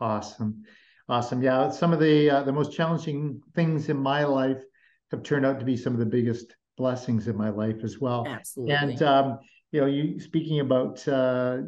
Awesome, 0.00 0.62
awesome. 1.08 1.42
Yeah, 1.42 1.70
some 1.70 1.92
of 1.92 2.00
the 2.00 2.30
uh, 2.30 2.42
the 2.42 2.52
most 2.52 2.72
challenging 2.72 3.40
things 3.54 3.88
in 3.88 3.96
my 3.96 4.24
life 4.24 4.62
have 5.10 5.22
turned 5.22 5.44
out 5.44 5.58
to 5.60 5.64
be 5.64 5.76
some 5.76 5.92
of 5.92 5.98
the 5.98 6.06
biggest 6.06 6.56
blessings 6.76 7.28
in 7.28 7.36
my 7.36 7.50
life 7.50 7.84
as 7.84 7.98
well. 8.00 8.26
Absolutely. 8.26 8.74
And 8.74 9.02
um, 9.02 9.38
you 9.72 9.80
know, 9.80 9.86
you 9.86 10.20
speaking 10.20 10.60
about 10.60 11.06
uh, 11.08 11.58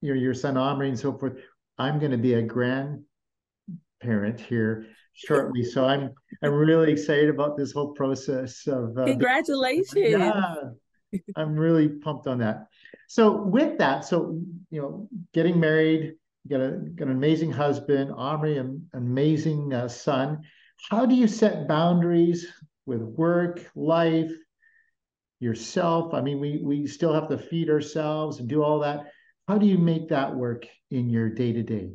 your 0.00 0.16
your 0.16 0.34
son 0.34 0.56
Omri 0.56 0.88
and 0.88 0.98
so 0.98 1.16
forth. 1.16 1.38
I'm 1.78 2.00
going 2.00 2.10
to 2.10 2.18
be 2.18 2.34
a 2.34 2.42
grandparent 2.42 3.04
here 4.40 4.86
shortly, 5.12 5.62
so 5.62 5.86
I'm 5.86 6.12
I'm 6.42 6.52
really 6.52 6.92
excited 6.92 7.30
about 7.30 7.56
this 7.56 7.72
whole 7.72 7.92
process 7.92 8.66
of. 8.66 8.98
Uh, 8.98 9.04
Congratulations! 9.06 9.94
Yeah, 9.94 10.54
I'm 11.36 11.56
really 11.56 11.88
pumped 11.88 12.26
on 12.26 12.38
that. 12.38 12.66
So 13.06 13.42
with 13.42 13.78
that, 13.78 14.04
so 14.04 14.40
you 14.70 14.82
know, 14.82 15.08
getting 15.32 15.60
married, 15.60 16.14
got 16.50 16.60
a 16.60 16.70
got 16.96 17.06
an 17.06 17.14
amazing 17.14 17.52
husband, 17.52 18.10
Omri, 18.12 18.58
an 18.58 18.90
amazing 18.92 19.72
uh, 19.72 19.86
son. 19.86 20.42
How 20.90 21.06
do 21.06 21.14
you 21.14 21.28
set 21.28 21.68
boundaries 21.68 22.46
with 22.86 23.02
work, 23.02 23.70
life, 23.76 24.32
yourself? 25.40 26.14
I 26.14 26.20
mean, 26.20 26.40
we 26.40 26.60
we 26.62 26.86
still 26.86 27.12
have 27.12 27.28
to 27.28 27.38
feed 27.38 27.70
ourselves 27.70 28.38
and 28.40 28.48
do 28.48 28.62
all 28.62 28.80
that 28.80 29.06
how 29.48 29.56
do 29.56 29.66
you 29.66 29.78
make 29.78 30.10
that 30.10 30.36
work 30.36 30.66
in 30.90 31.08
your 31.08 31.30
day 31.30 31.54
to 31.54 31.62
day? 31.62 31.90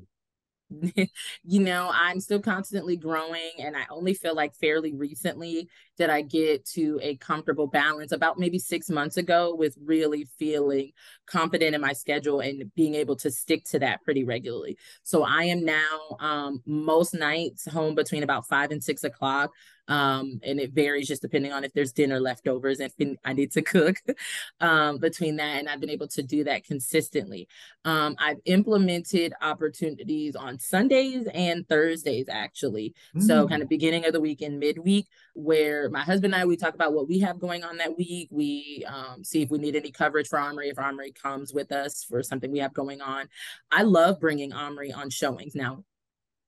you 1.43 1.59
know, 1.59 1.91
I'm 1.93 2.19
still 2.19 2.41
constantly 2.41 2.97
growing, 2.97 3.51
and 3.59 3.77
I 3.77 3.83
only 3.91 4.15
feel 4.15 4.33
like 4.33 4.55
fairly 4.55 4.91
recently 4.91 5.69
did 5.95 6.09
I 6.09 6.21
get 6.21 6.65
to 6.69 6.99
a 7.03 7.15
comfortable 7.17 7.67
balance 7.67 8.11
about 8.11 8.39
maybe 8.39 8.57
six 8.57 8.89
months 8.89 9.17
ago 9.17 9.53
with 9.53 9.77
really 9.85 10.27
feeling 10.39 10.93
confident 11.27 11.75
in 11.75 11.81
my 11.81 11.93
schedule 11.93 12.39
and 12.39 12.73
being 12.75 12.95
able 12.95 13.17
to 13.17 13.29
stick 13.29 13.65
to 13.65 13.79
that 13.79 14.01
pretty 14.01 14.23
regularly. 14.23 14.79
So 15.03 15.23
I 15.23 15.43
am 15.43 15.63
now 15.63 16.17
um, 16.19 16.63
most 16.65 17.13
nights 17.13 17.69
home 17.69 17.93
between 17.93 18.23
about 18.23 18.47
five 18.47 18.71
and 18.71 18.83
six 18.83 19.03
o'clock 19.03 19.51
um, 19.87 20.39
and 20.43 20.59
it 20.59 20.71
varies 20.71 21.07
just 21.07 21.21
depending 21.21 21.51
on 21.51 21.63
if 21.63 21.73
there's 21.73 21.91
dinner 21.91 22.19
leftovers 22.19 22.79
and 22.79 22.91
if 22.97 23.17
I 23.25 23.33
need 23.33 23.51
to 23.51 23.61
cook 23.61 23.97
um, 24.61 24.97
between 24.97 25.35
that. 25.37 25.59
And 25.59 25.67
I've 25.67 25.79
been 25.79 25.89
able 25.89 26.07
to 26.09 26.23
do 26.23 26.43
that 26.45 26.63
consistently. 26.65 27.47
Um, 27.85 28.15
I've 28.17 28.39
implemented 28.45 29.33
opportunities 29.41 30.35
on 30.35 30.59
Sundays 30.59 31.27
and 31.33 31.67
Thursdays, 31.67 32.27
actually. 32.29 32.95
Mm. 33.15 33.23
So, 33.23 33.47
kind 33.47 33.61
of 33.61 33.69
beginning 33.69 34.05
of 34.05 34.13
the 34.13 34.21
week 34.21 34.41
and 34.41 34.59
midweek, 34.59 35.07
where 35.33 35.89
my 35.89 36.01
husband 36.01 36.33
and 36.33 36.41
I, 36.41 36.45
we 36.45 36.55
talk 36.55 36.75
about 36.75 36.93
what 36.93 37.07
we 37.07 37.19
have 37.19 37.39
going 37.39 37.63
on 37.63 37.77
that 37.77 37.97
week. 37.97 38.29
We 38.31 38.85
um, 38.87 39.23
see 39.23 39.41
if 39.41 39.49
we 39.49 39.57
need 39.57 39.75
any 39.75 39.91
coverage 39.91 40.27
for 40.27 40.39
Omri, 40.39 40.69
if 40.69 40.79
Omri 40.79 41.11
comes 41.11 41.53
with 41.53 41.71
us 41.71 42.03
for 42.03 42.23
something 42.23 42.51
we 42.51 42.59
have 42.59 42.73
going 42.73 43.01
on. 43.01 43.27
I 43.71 43.83
love 43.83 44.19
bringing 44.19 44.53
Omri 44.53 44.93
on 44.93 45.09
showings. 45.09 45.55
Now, 45.55 45.83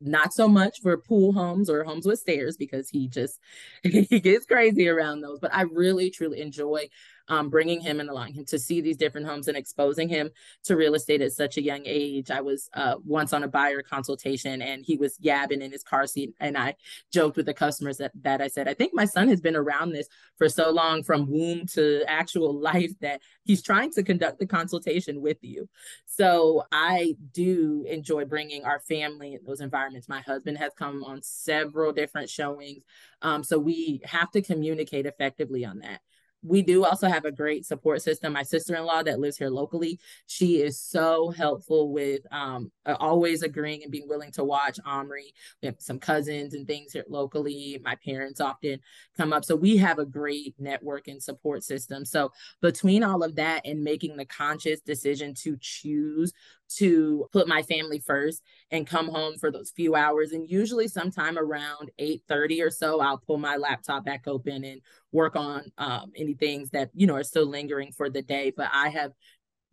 not 0.02 0.34
so 0.34 0.48
much 0.48 0.82
for 0.82 0.98
pool 0.98 1.34
homes 1.34 1.70
or 1.70 1.84
homes 1.84 2.06
with 2.06 2.20
stairs 2.20 2.58
because 2.58 2.90
he 2.90 3.08
just 3.08 3.40
he 3.84 4.20
gets 4.20 4.46
crazy 4.46 4.88
around 4.88 5.22
those 5.22 5.40
but 5.40 5.54
i 5.54 5.62
really 5.62 6.10
truly 6.10 6.42
enjoy 6.42 6.88
um, 7.27 7.50
bringing 7.50 7.82
him 7.82 8.00
and 8.00 8.10
allowing 8.10 8.34
him 8.34 8.46
to 8.46 8.60
see 8.60 8.82
these 8.82 8.98
different 8.98 9.27
homes 9.27 9.48
and 9.48 9.58
exposing 9.58 10.10
him 10.10 10.29
to 10.63 10.75
real 10.75 10.96
estate 10.96 11.22
at 11.22 11.32
such 11.32 11.58
a 11.58 11.62
young 11.62 11.82
age. 11.86 12.29
I 12.32 12.41
was 12.41 12.70
uh, 12.74 12.96
once 13.03 13.34
on 13.34 13.44
a 13.44 13.48
buyer 13.48 13.82
consultation 13.82 14.62
and 14.62 14.86
he 14.86 14.98
was 14.98 15.17
yabbing 15.17 15.62
in 15.62 15.72
his 15.72 15.84
car 15.84 16.08
seat. 16.08 16.34
And 16.39 16.58
I 16.58 16.75
joked 17.12 17.38
with 17.38 17.46
the 17.46 17.53
customers 17.53 17.98
that, 17.98 18.12
that 18.22 18.41
I 18.41 18.48
said, 18.48 18.67
I 18.67 18.74
think 18.74 18.94
my 18.94 19.05
son 19.05 19.27
has 19.29 19.41
been 19.41 19.55
around 19.55 19.91
this 19.91 20.08
for 20.38 20.50
so 20.50 20.72
long 20.72 21.03
from 21.03 21.29
womb 21.29 21.65
to 21.67 22.03
actual 22.08 22.53
life 22.60 22.91
that 23.01 23.22
he's 23.44 23.62
trying 23.62 23.91
to 23.94 24.03
conduct 24.03 24.39
the 24.39 24.48
consultation 24.48 25.22
with 25.22 25.38
you. 25.41 25.67
So 26.05 26.63
I 26.72 27.15
do 27.34 27.86
enjoy 27.88 28.25
bringing 28.25 28.63
our 28.65 28.79
family 28.79 29.34
in 29.34 29.39
those 29.46 29.62
environments. 29.62 30.08
My 30.10 30.22
husband 30.22 30.58
has 30.58 30.74
come 30.77 31.03
on 31.03 31.22
several 31.24 31.91
different 31.91 32.29
showings. 32.29 32.84
Um, 33.22 33.44
so 33.44 33.58
we 33.58 34.01
have 34.03 34.32
to 34.32 34.41
communicate 34.41 35.05
effectively 35.05 35.65
on 35.65 35.79
that 35.79 36.01
we 36.46 36.62
do 36.62 36.86
also 36.86 37.08
have 37.08 37.25
a 37.25 37.32
great 37.32 37.66
support 37.66 38.02
system. 38.02 38.34
My 38.34 38.44
sister-in-law 38.44 39.04
that 39.04 39.20
lives 39.20 39.38
here 39.38 39.50
locally, 39.50 40.00
she 40.28 40.62
is 40.62 40.80
so 40.80 41.32
helpful 41.32 41.92
with 41.92 42.22
um, 42.32 42.72
always 42.86 43.44
agreeing 43.44 43.84
and 43.84 43.92
being 43.92 44.08
willing 44.08 44.32
to 44.34 44.44
watch 44.44 44.80
Omri. 44.86 45.34
We 45.62 45.68
have 45.68 45.75
some 45.80 46.00
cousins 46.00 46.54
and 46.54 46.68
things 46.68 46.94
here 46.94 47.06
locally. 47.10 47.80
My 47.84 47.96
parents 47.96 48.40
often 48.40 48.80
come 49.18 49.34
up. 49.34 49.46
So 49.46 49.56
we 49.56 49.78
have 49.78 50.00
a 50.00 50.06
great 50.06 50.56
network 50.60 51.08
and 51.08 51.22
support 51.22 51.64
system. 51.64 52.06
So 52.06 52.32
between 52.62 53.04
all 53.04 53.24
of 53.24 53.36
that 53.36 53.66
and 53.66 53.84
making 53.84 54.18
the 54.18 54.25
conscious 54.25 54.82
decision 54.82 55.34
to 55.36 55.58
choose 55.60 56.32
to 56.68 57.28
put 57.32 57.48
my 57.48 57.62
family 57.62 58.00
first 58.00 58.42
and 58.72 58.88
come 58.88 59.08
home 59.08 59.36
for 59.38 59.52
those 59.52 59.72
few 59.76 59.96
hours 59.96 60.32
and 60.32 60.50
usually 60.50 60.88
sometime 60.88 61.38
around 61.38 61.92
8 62.00 62.24
30 62.28 62.62
or 62.62 62.70
so 62.70 63.00
i'll 63.02 63.18
pull 63.18 63.38
my 63.38 63.56
laptop 63.56 64.06
back 64.06 64.24
open 64.28 64.64
and 64.64 64.82
work 65.12 65.36
on 65.36 65.72
um, 65.78 66.12
any 66.16 66.34
things 66.34 66.70
that 66.72 66.90
you 66.94 67.08
know 67.08 67.16
are 67.16 67.24
still 67.24 67.46
lingering 67.46 67.92
for 67.92 68.10
the 68.10 68.22
day 68.22 68.52
but 68.56 68.70
i 68.74 68.90
have 68.90 69.12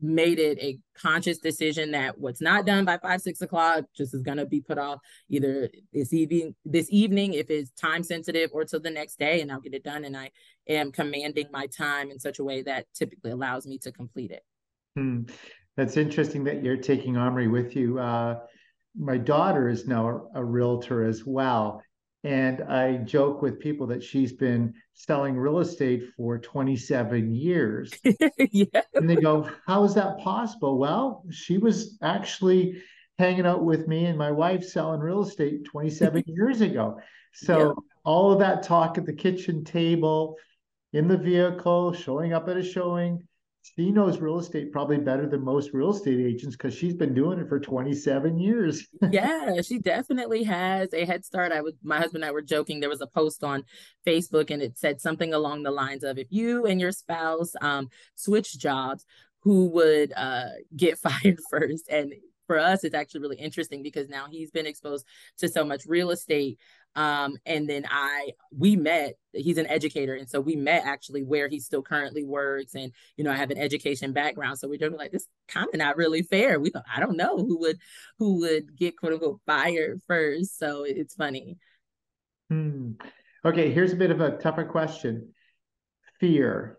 made 0.03 0.41
it 0.41 0.59
a 0.61 0.79
conscious 1.01 1.39
decision 1.39 1.93
that 1.93 2.19
what's 2.19 2.41
not 2.41 2.67
done 2.67 2.85
by 2.85 2.99
five, 2.99 3.23
six 3.23 3.41
o'clock 3.41 3.85
just 3.97 4.13
is 4.13 4.23
gonna 4.23 4.45
be 4.45 4.61
put 4.61 4.77
off 4.77 4.99
either 5.29 5.71
this 5.93 6.13
evening, 6.13 6.55
this 6.65 6.89
evening 6.91 7.35
if 7.35 7.49
it's 7.49 7.71
time 7.71 8.03
sensitive, 8.03 8.51
or 8.53 8.65
till 8.65 8.81
the 8.81 8.91
next 8.91 9.19
day, 9.19 9.41
and 9.41 9.51
I'll 9.53 9.61
get 9.61 9.75
it 9.75 9.85
done. 9.85 10.05
And 10.05 10.17
I 10.17 10.31
am 10.69 10.91
commanding 10.91 11.47
my 11.53 11.69
time 11.69 12.11
in 12.11 12.19
such 12.19 12.41
a 12.41 12.45
way 12.45 12.63
that 12.63 12.87
typically 12.93 13.31
allows 13.31 13.65
me 13.65 13.79
to 13.79 13.93
complete 13.93 14.33
it. 14.33 14.43
Hmm. 14.97 15.23
That's 15.77 15.97
interesting 15.97 16.45
that 16.45 16.63
you're 16.63 16.77
taking 16.77 17.17
Omri 17.17 17.49
with 17.49 17.75
you. 17.77 17.99
Uh, 17.99 18.41
my 18.97 19.17
daughter 19.17 19.69
is 19.69 19.87
now 19.87 20.29
a, 20.35 20.41
a 20.41 20.45
realtor 20.45 21.05
as 21.05 21.25
well. 21.25 21.83
And 22.25 22.63
I 22.63 22.99
joke 22.99 23.43
with 23.43 23.59
people 23.59 23.87
that 23.89 24.03
she's 24.03 24.33
been 24.33 24.75
selling 24.95 25.37
real 25.37 25.59
estate 25.59 26.05
for 26.17 26.39
27 26.39 27.35
years. 27.35 27.93
yeah. 28.39 28.83
And 28.95 29.11
they 29.11 29.17
go, 29.17 29.49
How 29.67 29.83
is 29.85 29.95
that 29.95 30.19
possible? 30.19 30.79
Well, 30.79 31.25
she 31.31 31.59
was 31.59 31.99
actually 32.01 32.81
hanging 33.19 33.47
out 33.47 33.65
with 33.65 33.89
me 33.89 34.07
and 34.07 34.17
my 34.17 34.31
wife 34.31 34.65
selling 34.65 35.01
real 35.01 35.23
estate 35.23 35.65
27 35.65 36.25
years 36.27 36.61
ago. 36.61 37.01
So 37.35 37.59
yeah. 37.59 37.73
all 38.05 38.33
of 38.33 38.39
that 38.39 38.63
talk 38.63 38.99
at 38.99 39.07
the 39.07 39.13
kitchen 39.13 39.65
table, 39.65 40.37
in 40.93 41.09
the 41.09 41.17
vehicle, 41.17 41.93
showing 41.95 42.33
up 42.33 42.49
at 42.49 42.57
a 42.57 42.63
showing, 42.63 43.27
she 43.63 43.93
knows 43.93 44.19
real 44.19 44.39
estate 44.39 44.73
probably 44.73 44.99
better 44.99 45.29
than 45.29 45.45
most 45.45 45.73
real 45.73 45.91
estate 45.91 46.19
agents 46.19 46.57
because 46.57 46.75
she's 46.75 46.95
been 46.95 47.15
doing 47.15 47.39
it 47.39 47.49
for 47.49 47.61
27 47.61 48.39
years. 48.39 48.89
yeah, 49.11 49.61
she 49.63 49.79
definitely 49.79 50.43
has 50.43 50.93
a 50.93 51.05
head 51.05 51.25
start. 51.25 51.53
I 51.53 51.61
would 51.61 51.77
my 51.83 51.99
husband 51.99 52.25
and 52.25 52.29
I 52.29 52.33
were 52.33 52.43
joking. 52.43 52.81
There 52.81 52.91
was 52.91 53.01
a 53.01 53.07
post 53.07 53.45
on 53.45 53.65
Facebook 54.07 54.51
and 54.51 54.61
it 54.61 54.79
said 54.79 55.01
something 55.01 55.33
along 55.33 55.63
the 55.63 55.71
lines 55.71 56.03
of 56.03 56.19
if 56.19 56.27
you 56.31 56.67
and 56.67 56.81
your 56.81 56.93
spouse 56.93 57.53
um 57.61 57.89
switch 58.17 58.59
jobs, 58.59 59.05
who 59.41 59.67
would 59.69 60.13
uh 60.17 60.49
get 60.77 60.99
fired 61.23 61.39
first? 61.49 61.89
And 61.89 62.13
for 62.49 62.59
us, 62.59 62.83
it's 62.83 62.95
actually 62.95 63.21
really 63.21 63.39
interesting 63.39 63.83
because 63.83 64.09
now 64.09 64.27
he's 64.29 64.51
been 64.51 64.67
exposed 64.67 65.07
to 65.39 65.49
so 65.49 65.65
much 65.65 65.87
real 65.87 66.11
estate 66.11 66.59
um, 66.95 67.37
and 67.47 67.69
then 67.69 67.87
I 67.91 68.33
we 68.57 68.77
met, 68.77 69.15
he's 69.33 69.59
an 69.59 69.67
educator, 69.67 70.15
and 70.15 70.29
so 70.29 70.41
we 70.41 70.57
met 70.57 70.85
actually 70.85 71.23
where 71.23 71.49
he 71.49 71.59
still 71.59 71.83
currently 71.83 72.25
works. 72.25 72.75
And 72.75 72.93
you 73.17 73.25
know, 73.25 73.33
I 73.33 73.37
have 73.37 73.51
an 73.51 73.59
education 73.59 74.13
background. 74.13 74.59
So 74.59 74.69
we're 74.69 74.91
like 74.91 75.13
this 75.13 75.27
kind 75.49 75.69
of 75.73 75.79
not 75.79 75.97
really 75.97 76.23
fair. 76.23 76.61
We 76.61 76.71
thought, 76.71 76.85
I 76.95 77.01
don't 77.01 77.17
know 77.17 77.37
who 77.37 77.59
would 77.61 77.79
who 78.19 78.41
would 78.41 78.77
get 78.77 78.99
quote 78.99 79.15
unquote 79.15 79.41
fired 79.47 80.03
first. 80.07 80.59
So 80.59 80.85
it's 80.85 81.15
funny. 81.15 81.57
Hmm. 82.51 82.93
Okay, 83.45 83.73
here's 83.73 83.93
a 83.93 83.97
bit 83.97 84.11
of 84.11 84.21
a 84.21 84.37
tougher 84.37 84.65
question. 84.65 85.33
Fear. 86.21 86.79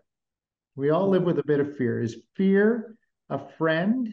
We 0.76 0.90
all 0.90 1.08
live 1.08 1.22
with 1.22 1.38
a 1.38 1.44
bit 1.44 1.60
of 1.60 1.76
fear. 1.76 2.00
Is 2.00 2.16
fear 2.36 2.96
a 3.28 3.40
friend, 3.58 4.08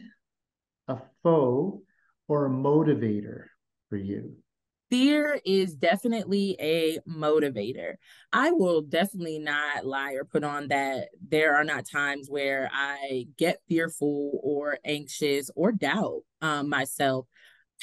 a 0.88 0.98
foe, 1.22 1.82
or 2.28 2.46
a 2.46 2.50
motivator 2.50 3.44
for 3.88 3.96
you? 3.96 4.36
Fear 4.92 5.40
is 5.46 5.74
definitely 5.74 6.54
a 6.60 6.98
motivator. 7.08 7.94
I 8.30 8.50
will 8.50 8.82
definitely 8.82 9.38
not 9.38 9.86
lie 9.86 10.12
or 10.12 10.26
put 10.26 10.44
on 10.44 10.68
that 10.68 11.08
there 11.26 11.56
are 11.56 11.64
not 11.64 11.88
times 11.88 12.28
where 12.28 12.68
I 12.70 13.26
get 13.38 13.62
fearful 13.70 14.38
or 14.42 14.76
anxious 14.84 15.50
or 15.56 15.72
doubt 15.72 16.24
um, 16.42 16.68
myself. 16.68 17.26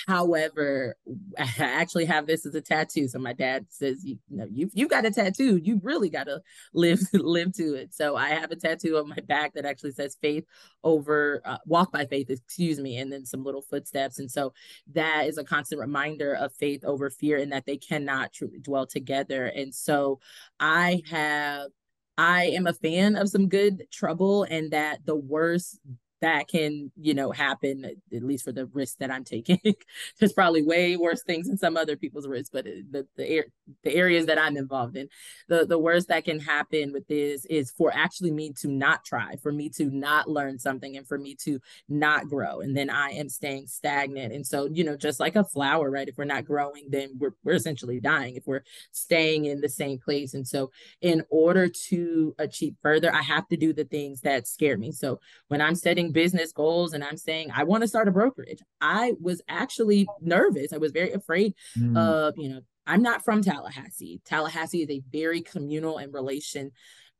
However, 0.07 0.95
I 1.37 1.49
actually 1.57 2.05
have 2.05 2.27
this 2.27 2.45
as 2.45 2.55
a 2.55 2.61
tattoo. 2.61 3.07
So 3.07 3.19
my 3.19 3.33
dad 3.33 3.65
says, 3.69 4.03
you, 4.03 4.17
know, 4.29 4.47
you've 4.49 4.71
you 4.73 4.87
got 4.87 5.05
a 5.05 5.11
tattoo. 5.11 5.57
You 5.57 5.79
really 5.83 6.09
got 6.09 6.25
to 6.25 6.41
live 6.73 6.99
live 7.13 7.53
to 7.53 7.75
it. 7.75 7.93
So 7.93 8.15
I 8.15 8.29
have 8.29 8.51
a 8.51 8.55
tattoo 8.55 8.97
on 8.97 9.09
my 9.09 9.19
back 9.27 9.53
that 9.53 9.65
actually 9.65 9.91
says 9.91 10.17
faith 10.21 10.45
over 10.83 11.41
uh, 11.45 11.57
walk 11.65 11.91
by 11.91 12.05
faith, 12.05 12.29
excuse 12.29 12.79
me, 12.79 12.97
and 12.97 13.11
then 13.11 13.25
some 13.25 13.43
little 13.43 13.61
footsteps. 13.61 14.19
And 14.19 14.29
so 14.29 14.53
that 14.93 15.27
is 15.27 15.37
a 15.37 15.43
constant 15.43 15.81
reminder 15.81 16.33
of 16.33 16.53
faith 16.53 16.83
over 16.83 17.09
fear 17.09 17.37
and 17.37 17.51
that 17.51 17.65
they 17.65 17.77
cannot 17.77 18.33
truly 18.33 18.59
dwell 18.59 18.85
together. 18.85 19.45
And 19.45 19.73
so 19.73 20.19
I 20.59 21.01
have 21.09 21.69
I 22.17 22.47
am 22.47 22.67
a 22.67 22.73
fan 22.73 23.15
of 23.15 23.29
some 23.29 23.47
good 23.47 23.87
trouble 23.93 24.43
and 24.43 24.71
that 24.71 25.05
the 25.05 25.15
worst 25.15 25.79
that 26.21 26.47
can 26.47 26.91
you 26.99 27.13
know 27.13 27.31
happen 27.31 27.85
at 27.85 28.23
least 28.23 28.43
for 28.43 28.51
the 28.51 28.65
risk 28.67 28.97
that 28.99 29.11
i'm 29.11 29.23
taking. 29.23 29.59
There's 30.19 30.33
probably 30.33 30.63
way 30.63 30.97
worse 30.97 31.23
things 31.23 31.47
than 31.47 31.57
some 31.57 31.77
other 31.77 31.95
people's 31.95 32.27
risks 32.27 32.49
but 32.51 32.65
the 32.65 33.05
the, 33.15 33.43
the 33.83 33.95
areas 33.95 34.25
that 34.25 34.39
i'm 34.39 34.57
involved 34.57 34.95
in 34.95 35.09
the 35.47 35.65
the 35.65 35.79
worst 35.79 36.07
that 36.09 36.25
can 36.25 36.39
happen 36.39 36.91
with 36.91 37.07
this 37.07 37.45
is 37.45 37.71
for 37.71 37.91
actually 37.93 38.31
me 38.31 38.53
to 38.61 38.67
not 38.67 39.03
try 39.05 39.35
for 39.41 39.51
me 39.51 39.69
to 39.69 39.85
not 39.85 40.29
learn 40.29 40.59
something 40.59 40.97
and 40.97 41.07
for 41.07 41.17
me 41.17 41.35
to 41.35 41.59
not 41.87 42.27
grow. 42.27 42.61
And 42.61 42.75
then 42.75 42.89
i 42.89 43.09
am 43.09 43.29
staying 43.29 43.67
stagnant. 43.67 44.33
And 44.33 44.45
so 44.45 44.67
you 44.71 44.83
know 44.83 44.97
just 44.97 45.19
like 45.19 45.35
a 45.35 45.43
flower 45.43 45.89
right? 45.89 46.07
If 46.07 46.17
we're 46.17 46.25
not 46.25 46.45
growing 46.45 46.87
then 46.89 47.11
we're, 47.17 47.33
we're 47.43 47.53
essentially 47.53 47.99
dying 47.99 48.35
if 48.35 48.45
we're 48.45 48.63
staying 48.91 49.45
in 49.45 49.61
the 49.61 49.69
same 49.69 49.99
place. 49.99 50.33
And 50.33 50.47
so 50.47 50.71
in 51.01 51.23
order 51.29 51.67
to 51.89 52.35
achieve 52.37 52.75
further 52.81 53.13
i 53.13 53.21
have 53.21 53.47
to 53.49 53.57
do 53.57 53.73
the 53.73 53.85
things 53.85 54.21
that 54.21 54.47
scare 54.47 54.77
me. 54.77 54.91
So 54.91 55.19
when 55.47 55.61
i'm 55.61 55.75
setting 55.75 56.08
business 56.11 56.51
goals 56.51 56.93
and 56.93 57.03
I'm 57.03 57.17
saying 57.17 57.51
I 57.53 57.63
want 57.63 57.81
to 57.81 57.87
start 57.87 58.07
a 58.07 58.11
brokerage. 58.11 58.61
I 58.81 59.13
was 59.19 59.41
actually 59.47 60.07
nervous. 60.21 60.73
I 60.73 60.77
was 60.77 60.91
very 60.91 61.13
afraid 61.13 61.53
mm. 61.77 61.97
of, 61.97 62.35
you 62.37 62.49
know, 62.49 62.61
I'm 62.85 63.01
not 63.01 63.23
from 63.23 63.41
Tallahassee. 63.41 64.21
Tallahassee 64.25 64.81
is 64.81 64.89
a 64.89 65.03
very 65.11 65.41
communal 65.41 65.97
and 65.97 66.13
relation 66.13 66.71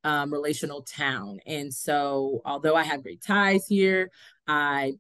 um, 0.04 0.32
relational 0.32 0.84
town. 0.84 1.39
And 1.45 1.73
so 1.73 2.41
although 2.45 2.75
I 2.75 2.84
have 2.84 3.04
great 3.04 3.21
ties 3.21 3.67
here, 3.67 4.12
I 4.47 4.93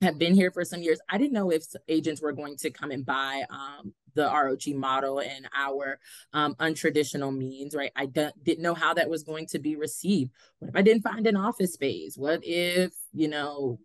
have 0.00 0.18
been 0.18 0.34
here 0.34 0.50
for 0.50 0.64
some 0.64 0.80
years. 0.80 1.00
I 1.08 1.18
didn't 1.18 1.32
know 1.32 1.50
if 1.50 1.64
agents 1.88 2.22
were 2.22 2.32
going 2.32 2.56
to 2.58 2.70
come 2.70 2.90
and 2.90 3.04
buy 3.04 3.44
um, 3.50 3.92
the 4.18 4.24
ROG 4.24 4.74
model 4.74 5.20
and 5.20 5.48
our 5.56 6.00
um, 6.32 6.56
untraditional 6.56 7.34
means, 7.34 7.72
right? 7.72 7.92
I 7.94 8.06
d- 8.06 8.30
didn't 8.42 8.64
know 8.64 8.74
how 8.74 8.94
that 8.94 9.08
was 9.08 9.22
going 9.22 9.46
to 9.46 9.60
be 9.60 9.76
received. 9.76 10.32
What 10.58 10.70
if 10.70 10.76
I 10.76 10.82
didn't 10.82 11.04
find 11.04 11.26
an 11.28 11.36
office 11.36 11.74
space? 11.74 12.16
What 12.16 12.40
if, 12.42 12.92
you 13.12 13.28
know, 13.28 13.78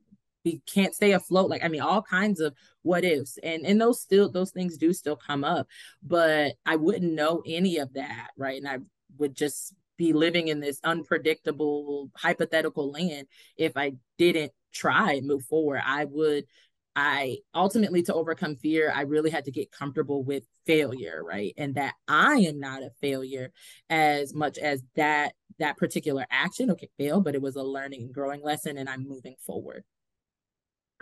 we 0.43 0.59
can't 0.65 0.95
stay 0.95 1.11
afloat? 1.11 1.51
Like, 1.51 1.63
I 1.63 1.67
mean, 1.67 1.81
all 1.81 2.01
kinds 2.01 2.39
of 2.39 2.55
what 2.81 3.05
ifs. 3.05 3.37
And 3.43 3.63
and 3.63 3.79
those 3.79 4.01
still 4.01 4.27
those 4.27 4.49
things 4.49 4.75
do 4.77 4.91
still 4.91 5.15
come 5.15 5.43
up, 5.43 5.67
but 6.01 6.55
I 6.65 6.77
wouldn't 6.77 7.13
know 7.13 7.43
any 7.45 7.77
of 7.77 7.93
that, 7.93 8.31
right? 8.35 8.57
And 8.57 8.67
I 8.67 8.79
would 9.19 9.35
just 9.35 9.75
be 9.97 10.13
living 10.13 10.47
in 10.47 10.59
this 10.59 10.79
unpredictable 10.83 12.09
hypothetical 12.15 12.91
land 12.91 13.27
if 13.55 13.77
I 13.77 13.93
didn't 14.17 14.51
try 14.73 15.13
and 15.13 15.27
move 15.27 15.45
forward. 15.45 15.81
I 15.85 16.05
would 16.05 16.45
I 16.95 17.37
ultimately 17.55 18.03
to 18.03 18.13
overcome 18.13 18.55
fear, 18.55 18.91
I 18.93 19.01
really 19.01 19.29
had 19.29 19.45
to 19.45 19.51
get 19.51 19.71
comfortable 19.71 20.23
with 20.23 20.43
failure, 20.65 21.23
right? 21.23 21.53
And 21.57 21.75
that 21.75 21.95
I 22.07 22.35
am 22.35 22.59
not 22.59 22.83
a 22.83 22.91
failure 23.01 23.51
as 23.89 24.33
much 24.33 24.57
as 24.57 24.83
that 24.95 25.33
that 25.59 25.77
particular 25.77 26.25
action, 26.31 26.71
okay, 26.71 26.89
failed, 26.97 27.23
but 27.23 27.35
it 27.35 27.41
was 27.41 27.55
a 27.55 27.63
learning 27.63 28.03
and 28.03 28.13
growing 28.13 28.41
lesson 28.43 28.77
and 28.77 28.89
I'm 28.89 29.07
moving 29.07 29.35
forward. 29.45 29.83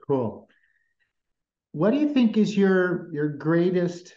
Cool. 0.08 0.48
What 1.72 1.92
do 1.92 1.98
you 1.98 2.14
think 2.14 2.38
is 2.38 2.56
your 2.56 3.12
your 3.14 3.30
greatest 3.30 4.14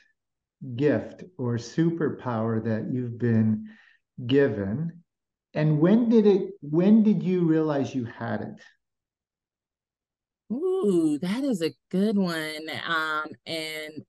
gift 0.77 1.25
or 1.39 1.57
superpower 1.57 2.65
that 2.65 2.93
you've 2.93 3.19
been 3.19 3.69
given? 4.27 5.03
And 5.53 5.79
when 5.79 6.09
did 6.09 6.27
it 6.27 6.55
when 6.63 7.03
did 7.03 7.23
you 7.23 7.47
realize 7.47 7.95
you 7.95 8.05
had 8.05 8.41
it? 8.41 8.55
Ooh, 10.55 11.19
that 11.21 11.45
is 11.45 11.63
a 11.63 11.75
good 11.91 12.17
one. 12.17 12.69
Um, 12.87 13.27
and 13.47 14.05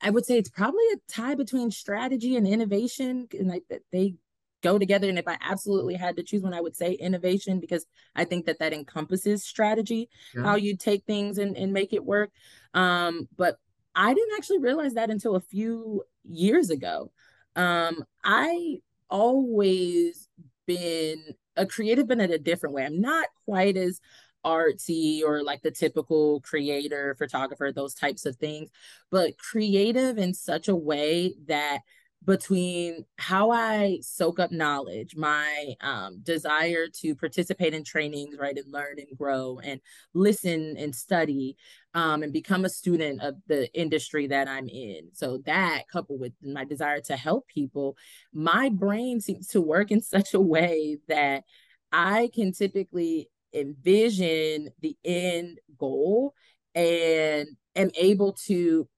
I 0.00 0.10
would 0.10 0.24
say 0.24 0.38
it's 0.38 0.50
probably 0.50 0.84
a 0.94 1.12
tie 1.12 1.34
between 1.34 1.70
strategy 1.70 2.36
and 2.36 2.46
innovation, 2.46 3.28
and 3.38 3.48
like 3.48 3.64
that 3.70 3.82
they 3.92 4.14
go 4.62 4.78
together. 4.78 5.08
And 5.08 5.18
if 5.18 5.26
I 5.26 5.38
absolutely 5.40 5.94
had 5.94 6.16
to 6.16 6.22
choose 6.22 6.42
one, 6.42 6.54
I 6.54 6.60
would 6.60 6.76
say 6.76 6.92
innovation 6.92 7.60
because 7.60 7.86
I 8.14 8.24
think 8.24 8.46
that 8.46 8.58
that 8.58 8.72
encompasses 8.72 9.44
strategy, 9.44 10.08
yeah. 10.34 10.42
how 10.42 10.56
you 10.56 10.76
take 10.76 11.04
things 11.04 11.38
and, 11.38 11.56
and 11.56 11.72
make 11.72 11.92
it 11.92 12.04
work. 12.04 12.30
Um, 12.74 13.28
but 13.36 13.58
I 13.94 14.14
didn't 14.14 14.36
actually 14.36 14.58
realize 14.58 14.94
that 14.94 15.10
until 15.10 15.36
a 15.36 15.40
few 15.40 16.04
years 16.24 16.70
ago. 16.70 17.10
Um, 17.56 18.04
I 18.22 18.78
always 19.08 20.28
been 20.66 21.34
a 21.56 21.66
creative, 21.66 22.06
but 22.06 22.20
in 22.20 22.32
a 22.32 22.38
different 22.38 22.74
way. 22.74 22.84
I'm 22.84 23.00
not 23.00 23.26
quite 23.44 23.76
as 23.76 24.00
artsy 24.44 25.22
or 25.22 25.42
like 25.42 25.62
the 25.62 25.70
typical 25.70 26.40
creator, 26.40 27.14
photographer, 27.18 27.72
those 27.72 27.94
types 27.94 28.26
of 28.26 28.36
things, 28.36 28.70
but 29.10 29.38
creative 29.38 30.18
in 30.18 30.34
such 30.34 30.68
a 30.68 30.76
way 30.76 31.34
that 31.46 31.80
between 32.24 33.04
how 33.16 33.50
I 33.50 33.98
soak 34.02 34.38
up 34.38 34.52
knowledge, 34.52 35.16
my 35.16 35.74
um, 35.80 36.20
desire 36.22 36.86
to 37.00 37.14
participate 37.14 37.72
in 37.72 37.82
trainings, 37.82 38.36
right, 38.38 38.56
and 38.56 38.70
learn 38.70 38.98
and 38.98 39.16
grow 39.16 39.58
and 39.64 39.80
listen 40.12 40.76
and 40.76 40.94
study 40.94 41.56
um, 41.94 42.22
and 42.22 42.32
become 42.32 42.64
a 42.64 42.68
student 42.68 43.22
of 43.22 43.36
the 43.46 43.72
industry 43.72 44.26
that 44.26 44.48
I'm 44.48 44.68
in. 44.68 45.08
So, 45.14 45.38
that 45.46 45.84
coupled 45.90 46.20
with 46.20 46.32
my 46.42 46.64
desire 46.64 47.00
to 47.02 47.16
help 47.16 47.48
people, 47.48 47.96
my 48.34 48.68
brain 48.68 49.20
seems 49.20 49.48
to 49.48 49.62
work 49.62 49.90
in 49.90 50.02
such 50.02 50.34
a 50.34 50.40
way 50.40 50.98
that 51.08 51.44
I 51.90 52.30
can 52.34 52.52
typically 52.52 53.30
envision 53.52 54.68
the 54.80 54.96
end 55.04 55.58
goal 55.78 56.34
and 56.74 57.48
am 57.76 57.90
able 57.96 58.32
to 58.32 58.88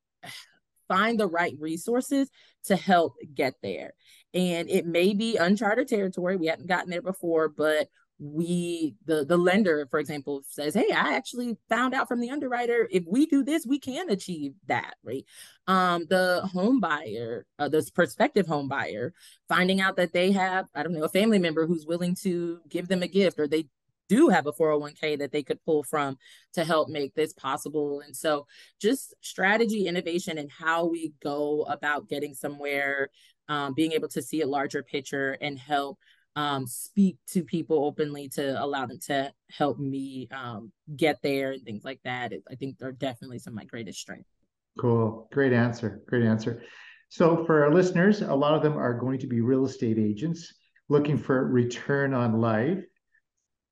find 0.89 1.19
the 1.19 1.27
right 1.27 1.55
resources 1.59 2.29
to 2.65 2.77
help 2.77 3.15
get 3.35 3.55
there. 3.63 3.95
And 4.35 4.71
it 4.71 4.87
may 4.87 5.15
be 5.15 5.37
uncharted 5.37 5.89
territory. 5.89 6.37
We 6.37 6.47
hadn't 6.47 6.69
gotten 6.69 6.91
there 6.91 7.03
before, 7.03 7.49
but 7.49 7.89
we 8.23 8.95
the 9.07 9.25
the 9.25 9.37
lender 9.37 9.85
for 9.91 9.99
example 9.99 10.43
says 10.47 10.75
hey 10.75 10.93
i 10.95 11.15
actually 11.17 11.57
found 11.69 11.93
out 11.93 12.07
from 12.07 12.21
the 12.21 12.31
underwriter 12.31 12.87
if 12.93 13.03
we 13.09 13.27
do 13.27 13.43
this 13.43 13.67
we 13.67 13.81
can 13.81 14.09
achieve 14.11 14.53
that 14.69 14.95
right 15.03 15.25
um 15.67 16.07
the 16.09 16.41
home 16.53 16.79
buyer 16.79 17.45
uh, 17.59 17.69
this 17.69 17.91
prospective 17.91 18.47
home 18.47 18.69
buyer 18.69 19.13
finding 19.49 19.81
out 19.81 19.97
that 19.97 20.13
they 20.13 20.31
have 20.31 20.67
i 20.73 20.85
don't 20.85 20.93
know 20.93 21.03
a 21.03 21.09
family 21.09 21.39
member 21.39 21.67
who's 21.67 21.85
willing 21.85 22.15
to 22.15 22.61
give 22.69 22.87
them 22.87 23.03
a 23.03 23.09
gift 23.09 23.41
or 23.41 23.49
they 23.49 23.67
do 24.13 24.29
have 24.29 24.47
a 24.47 24.53
401k 24.53 25.19
that 25.21 25.33
they 25.33 25.43
could 25.43 25.65
pull 25.65 25.83
from 25.83 26.19
to 26.53 26.65
help 26.65 26.91
make 26.91 27.15
this 27.15 27.33
possible. 27.33 28.03
And 28.05 28.15
so, 28.15 28.47
just 28.79 29.15
strategy, 29.23 29.87
innovation, 29.87 30.37
and 30.37 30.51
how 30.51 30.85
we 30.85 31.15
go 31.23 31.63
about 31.63 32.11
getting 32.11 32.35
somewhere, 32.35 33.09
um, 33.49 33.73
being 33.73 33.93
able 33.93 34.09
to 34.09 34.21
see 34.21 34.43
a 34.43 34.47
larger 34.47 34.83
picture 34.83 35.39
and 35.41 35.59
help 35.59 35.99
um, 36.37 36.67
speak 36.67 37.17
to 37.29 37.43
people 37.43 37.87
openly 37.87 38.29
to 38.31 38.63
allow 38.63 38.85
them 38.85 38.99
to 39.07 39.33
help 39.51 39.79
me 39.79 40.29
um, 40.31 40.73
get 40.95 41.21
there 41.23 41.53
and 41.53 41.65
things 41.65 41.85
like 41.85 42.01
that. 42.05 42.35
I 42.51 42.55
think 42.57 42.79
they're 42.79 42.93
definitely 42.93 43.39
some 43.39 43.55
of 43.55 43.57
my 43.57 43.65
greatest 43.65 43.99
strengths. 43.99 44.31
Cool. 44.79 45.29
Great 45.33 45.55
answer. 45.55 46.03
Great 46.07 46.25
answer. 46.25 46.63
So, 47.09 47.47
for 47.47 47.65
our 47.65 47.73
listeners, 47.73 48.21
a 48.21 48.35
lot 48.35 48.55
of 48.55 48.63
them 48.63 48.77
are 48.77 48.93
going 48.93 49.21
to 49.21 49.27
be 49.27 49.41
real 49.41 49.65
estate 49.65 49.99
agents 49.99 50.53
looking 50.91 51.17
for 51.17 51.47
return 51.47 52.13
on 52.13 52.41
life. 52.41 52.85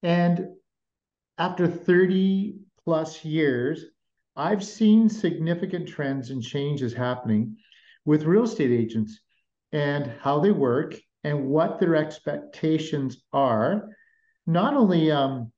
And 0.03 0.49
after 1.39 1.67
30 1.67 2.59
plus 2.85 3.25
years, 3.25 3.85
I've 4.37 4.65
seen 4.65 5.09
significant 5.09 5.89
trends 5.89 6.31
and 6.31 6.43
changes 6.43 6.93
happening 6.93 7.57
with 8.05 8.25
real 8.25 8.45
estate 8.45 8.71
agents 8.71 9.21
and 9.73 10.13
how 10.21 10.41
they 10.41 10.51
work 10.51 10.95
and 11.25 11.47
what 11.47 11.79
their 11.79 11.97
expectations 11.97 13.23
are, 13.33 13.89
not 14.47 14.75
only 14.75 15.11
um, 15.11 15.53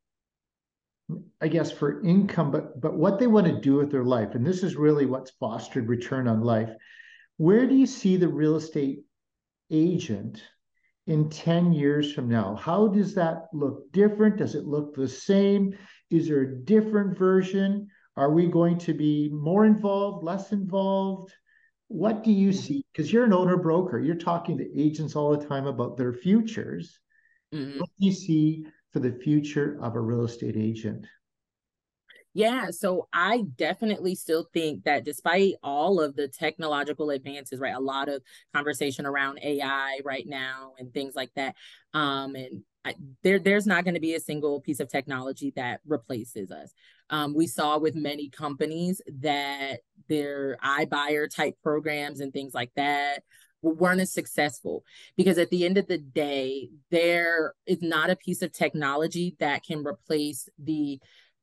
I 1.40 1.48
guess 1.48 1.70
for 1.70 2.02
income, 2.02 2.50
but 2.50 2.80
but 2.80 2.94
what 2.94 3.18
they 3.18 3.26
want 3.26 3.46
to 3.46 3.60
do 3.60 3.74
with 3.74 3.90
their 3.90 4.04
life. 4.04 4.34
And 4.34 4.46
this 4.46 4.62
is 4.62 4.76
really 4.76 5.06
what's 5.06 5.32
fostered 5.32 5.88
return 5.88 6.26
on 6.26 6.40
life. 6.40 6.70
Where 7.36 7.66
do 7.66 7.74
you 7.74 7.86
see 7.86 8.16
the 8.16 8.28
real 8.28 8.56
estate 8.56 9.04
agent 9.70 10.42
in 11.06 11.28
10 11.28 11.72
years 11.72 12.12
from 12.12 12.28
now? 12.28 12.54
How 12.56 12.86
does 12.86 13.14
that 13.14 13.46
look 13.52 13.90
different? 13.92 14.36
Does 14.36 14.54
it 14.54 14.64
look 14.64 14.94
the 14.94 15.08
same? 15.08 15.76
Is 16.10 16.28
there 16.28 16.42
a 16.42 16.64
different 16.64 17.18
version? 17.18 17.88
Are 18.16 18.30
we 18.30 18.46
going 18.46 18.78
to 18.78 18.94
be 18.94 19.30
more 19.32 19.64
involved, 19.64 20.24
less 20.24 20.52
involved? 20.52 21.32
What 21.88 22.22
do 22.22 22.32
you 22.32 22.50
mm-hmm. 22.50 22.58
see? 22.58 22.86
Because 22.92 23.12
you're 23.12 23.24
an 23.24 23.32
owner 23.32 23.56
broker, 23.56 23.98
you're 23.98 24.14
talking 24.14 24.58
to 24.58 24.80
agents 24.80 25.16
all 25.16 25.36
the 25.36 25.46
time 25.46 25.66
about 25.66 25.96
their 25.96 26.12
futures. 26.12 26.98
Mm-hmm. 27.54 27.80
What 27.80 27.90
do 27.98 28.06
you 28.06 28.12
see 28.12 28.66
for 28.92 29.00
the 29.00 29.12
future 29.12 29.78
of 29.82 29.96
a 29.96 30.00
real 30.00 30.24
estate 30.24 30.56
agent? 30.56 31.06
Yeah, 32.34 32.70
so 32.70 33.08
I 33.12 33.42
definitely 33.56 34.14
still 34.14 34.48
think 34.54 34.84
that 34.84 35.04
despite 35.04 35.54
all 35.62 36.00
of 36.00 36.16
the 36.16 36.28
technological 36.28 37.10
advances, 37.10 37.60
right, 37.60 37.74
a 37.74 37.80
lot 37.80 38.08
of 38.08 38.22
conversation 38.54 39.04
around 39.04 39.38
AI 39.42 40.00
right 40.02 40.26
now 40.26 40.72
and 40.78 40.92
things 40.94 41.14
like 41.14 41.30
that, 41.36 41.54
um, 41.92 42.34
and 42.34 42.62
I, 42.86 42.94
there 43.22 43.38
there's 43.38 43.66
not 43.66 43.84
going 43.84 43.94
to 43.94 44.00
be 44.00 44.14
a 44.14 44.20
single 44.20 44.60
piece 44.62 44.80
of 44.80 44.88
technology 44.88 45.52
that 45.56 45.80
replaces 45.86 46.50
us. 46.50 46.72
Um, 47.10 47.34
we 47.34 47.46
saw 47.46 47.78
with 47.78 47.94
many 47.94 48.30
companies 48.30 49.02
that 49.20 49.80
their 50.08 50.56
iBuyer 50.64 51.28
type 51.32 51.56
programs 51.62 52.20
and 52.20 52.32
things 52.32 52.54
like 52.54 52.72
that 52.76 53.22
weren't 53.60 54.00
as 54.00 54.12
successful 54.12 54.82
because 55.16 55.38
at 55.38 55.50
the 55.50 55.64
end 55.64 55.78
of 55.78 55.86
the 55.86 55.98
day 55.98 56.68
there 56.90 57.54
is 57.66 57.80
not 57.80 58.10
a 58.10 58.16
piece 58.16 58.42
of 58.42 58.50
technology 58.52 59.36
that 59.38 59.62
can 59.62 59.86
replace 59.86 60.48
the 60.58 60.98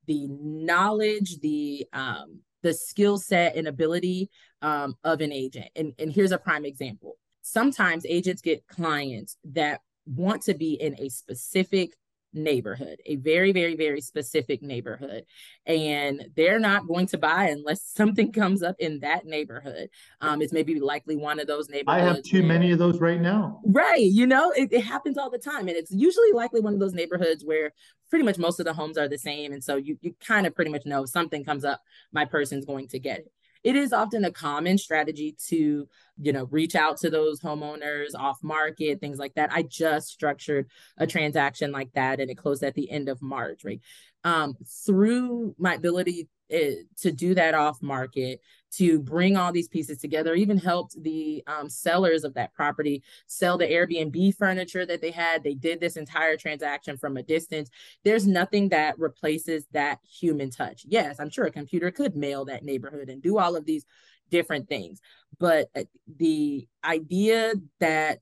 the 0.10 0.28
knowledge, 0.28 1.40
the 1.40 1.86
um, 1.94 2.40
the 2.64 2.74
skill 2.74 3.18
set 3.18 3.56
and 3.56 3.68
ability 3.68 4.30
um, 4.62 4.96
of 5.04 5.22
an 5.22 5.32
agent. 5.32 5.68
And, 5.76 5.94
and 6.00 6.12
here's 6.12 6.32
a 6.32 6.38
prime 6.38 6.66
example. 6.66 7.18
Sometimes 7.42 8.06
agents 8.06 8.42
get 8.42 8.68
clients 8.68 9.38
that 9.54 9.82
want 10.06 10.42
to 10.44 10.56
be 10.56 10.74
in 10.74 11.00
a 11.00 11.10
specific 11.10 11.94
neighborhood, 12.34 13.02
a 13.06 13.16
very, 13.18 13.52
very, 13.52 13.76
very 13.76 14.02
specific 14.02 14.62
neighborhood. 14.62 15.26
And 15.66 16.26
they're 16.36 16.60
not 16.60 16.88
going 16.88 17.08
to 17.08 17.18
buy 17.18 17.46
unless 17.46 17.84
something 17.96 18.32
comes 18.32 18.64
up 18.64 18.76
in 18.80 19.00
that 19.00 19.26
neighborhood. 19.26 19.90
Um, 20.22 20.42
it's 20.42 20.54
maybe 20.54 20.80
likely 20.80 21.16
one 21.16 21.40
of 21.40 21.48
those 21.48 21.70
neighborhoods. 21.70 22.04
I 22.04 22.14
have 22.14 22.24
too 22.24 22.40
where, 22.40 22.48
many 22.48 22.72
of 22.72 22.80
those 22.80 23.00
right 23.00 23.22
now. 23.22 23.62
Right. 23.66 24.00
You 24.00 24.28
know, 24.28 24.52
it, 24.52 24.72
it 24.72 24.82
happens 24.82 25.18
all 25.18 25.30
the 25.30 25.38
time. 25.38 25.68
And 25.68 25.78
it's 25.78 25.92
usually 25.92 26.32
likely 26.34 26.62
one 26.62 26.74
of 26.74 26.80
those 26.80 26.94
neighborhoods 26.94 27.44
where 27.44 27.74
pretty 28.10 28.26
much 28.26 28.38
most 28.38 28.60
of 28.60 28.66
the 28.66 28.74
homes 28.74 28.98
are 28.98 29.08
the 29.08 29.18
same. 29.18 29.52
And 29.52 29.64
so 29.64 29.76
you, 29.76 29.98
you 30.02 30.16
kind 30.26 30.48
of 30.48 30.56
pretty 30.56 30.72
much 30.72 30.86
know 30.86 31.04
if 31.04 31.10
something 31.10 31.44
comes 31.44 31.66
up, 31.66 31.82
my 32.12 32.26
person's 32.26 32.66
going 32.66 32.88
to 32.90 33.00
get 33.00 33.20
it 33.20 33.32
it 33.64 33.76
is 33.76 33.94
often 33.94 34.26
a 34.26 34.32
common 34.32 34.78
strategy 34.78 35.36
to 35.48 35.88
you 36.22 36.34
know 36.34 36.46
reach 36.52 36.76
out 36.76 36.98
to 36.98 37.10
those 37.10 37.40
homeowners 37.42 38.16
off 38.16 38.38
market 38.44 39.00
things 39.00 39.18
like 39.18 39.34
that. 39.36 39.52
I 39.52 39.64
just 39.64 40.08
structured 40.08 40.70
a 40.98 41.08
transaction 41.08 41.72
like 41.72 41.92
that 41.94 42.20
and 42.20 42.30
it 42.30 42.38
closed 42.38 42.64
at 42.64 42.76
the 42.76 42.90
end 42.90 43.10
of 43.10 43.22
march 43.22 43.64
right? 43.64 43.82
Um, 44.24 44.56
through 44.86 45.56
my 45.58 45.76
ability 45.76 46.28
uh, 46.54 46.82
to 46.98 47.12
do 47.12 47.36
that 47.36 47.54
off 47.54 47.82
market 47.82 48.42
to 48.72 49.00
bring 49.00 49.36
all 49.36 49.52
these 49.52 49.68
pieces 49.68 49.98
together 49.98 50.36
even 50.36 50.58
helped 50.58 51.02
the 51.02 51.44
um, 51.48 51.68
sellers 51.70 52.24
of 52.24 52.36
that 52.36 52.54
property 52.54 53.02
sell 53.26 53.58
the 53.58 53.66
airbnb 53.66 54.36
furniture 54.36 54.86
that 54.86 55.02
they 55.02 55.12
had. 55.12 55.44
They 55.44 55.56
did 55.56 55.80
this 55.80 55.98
entire 55.98 56.38
transaction 56.38 56.98
from 56.98 57.18
a 57.18 57.24
distance. 57.24 57.70
There's 58.04 58.28
nothing 58.28 58.70
that 58.70 59.00
replaces 59.00 59.66
that 59.72 60.00
human 60.04 60.52
touch. 60.52 60.86
Yes 60.88 61.20
i'm 61.20 61.30
sure 61.30 61.46
a 61.46 61.52
computer 61.52 61.92
could 61.92 62.16
mail 62.16 62.46
that 62.46 62.64
neighborhood 62.64 63.10
and 63.10 63.22
do 63.22 63.38
all 63.38 63.56
of 63.56 63.66
these 63.66 63.86
different 64.30 64.70
things 64.70 65.02
but 65.40 65.70
uh, 65.76 65.84
the 66.18 66.68
idea 66.84 67.54
that 67.80 68.20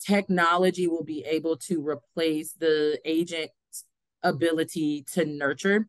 technology 0.00 0.88
will 0.88 1.04
be 1.04 1.24
able 1.24 1.56
to 1.56 1.86
replace 1.86 2.52
the 2.54 2.98
agent 3.04 3.50
ability 4.22 5.04
to 5.12 5.24
nurture, 5.24 5.88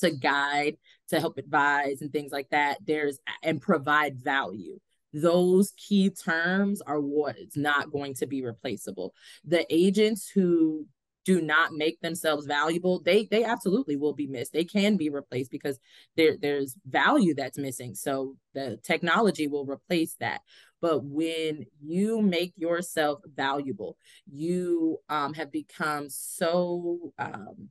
to 0.00 0.10
guide, 0.10 0.76
to 1.08 1.20
help 1.20 1.38
advise, 1.38 2.02
and 2.02 2.12
things 2.12 2.32
like 2.32 2.48
that. 2.50 2.78
There's 2.86 3.18
and 3.42 3.60
provide 3.60 4.18
value. 4.18 4.78
Those 5.12 5.72
key 5.76 6.10
terms 6.10 6.82
are 6.82 7.00
what 7.00 7.38
is 7.38 7.56
not 7.56 7.90
going 7.90 8.14
to 8.14 8.26
be 8.26 8.42
replaceable. 8.42 9.14
The 9.44 9.64
agents 9.70 10.28
who 10.28 10.86
do 11.24 11.42
not 11.42 11.72
make 11.72 12.00
themselves 12.00 12.46
valuable, 12.46 13.02
they 13.02 13.26
they 13.30 13.44
absolutely 13.44 13.96
will 13.96 14.14
be 14.14 14.26
missed. 14.26 14.52
They 14.54 14.64
can 14.64 14.96
be 14.96 15.10
replaced 15.10 15.50
because 15.50 15.78
there 16.16 16.36
there's 16.40 16.74
value 16.86 17.34
that's 17.34 17.58
missing. 17.58 17.94
So 17.94 18.36
the 18.54 18.78
technology 18.82 19.46
will 19.46 19.66
replace 19.66 20.14
that. 20.20 20.40
But 20.80 21.04
when 21.04 21.66
you 21.82 22.22
make 22.22 22.54
yourself 22.56 23.20
valuable, 23.26 23.98
you 24.26 24.98
um, 25.08 25.34
have 25.34 25.52
become 25.52 26.08
so 26.08 27.12
um, 27.18 27.68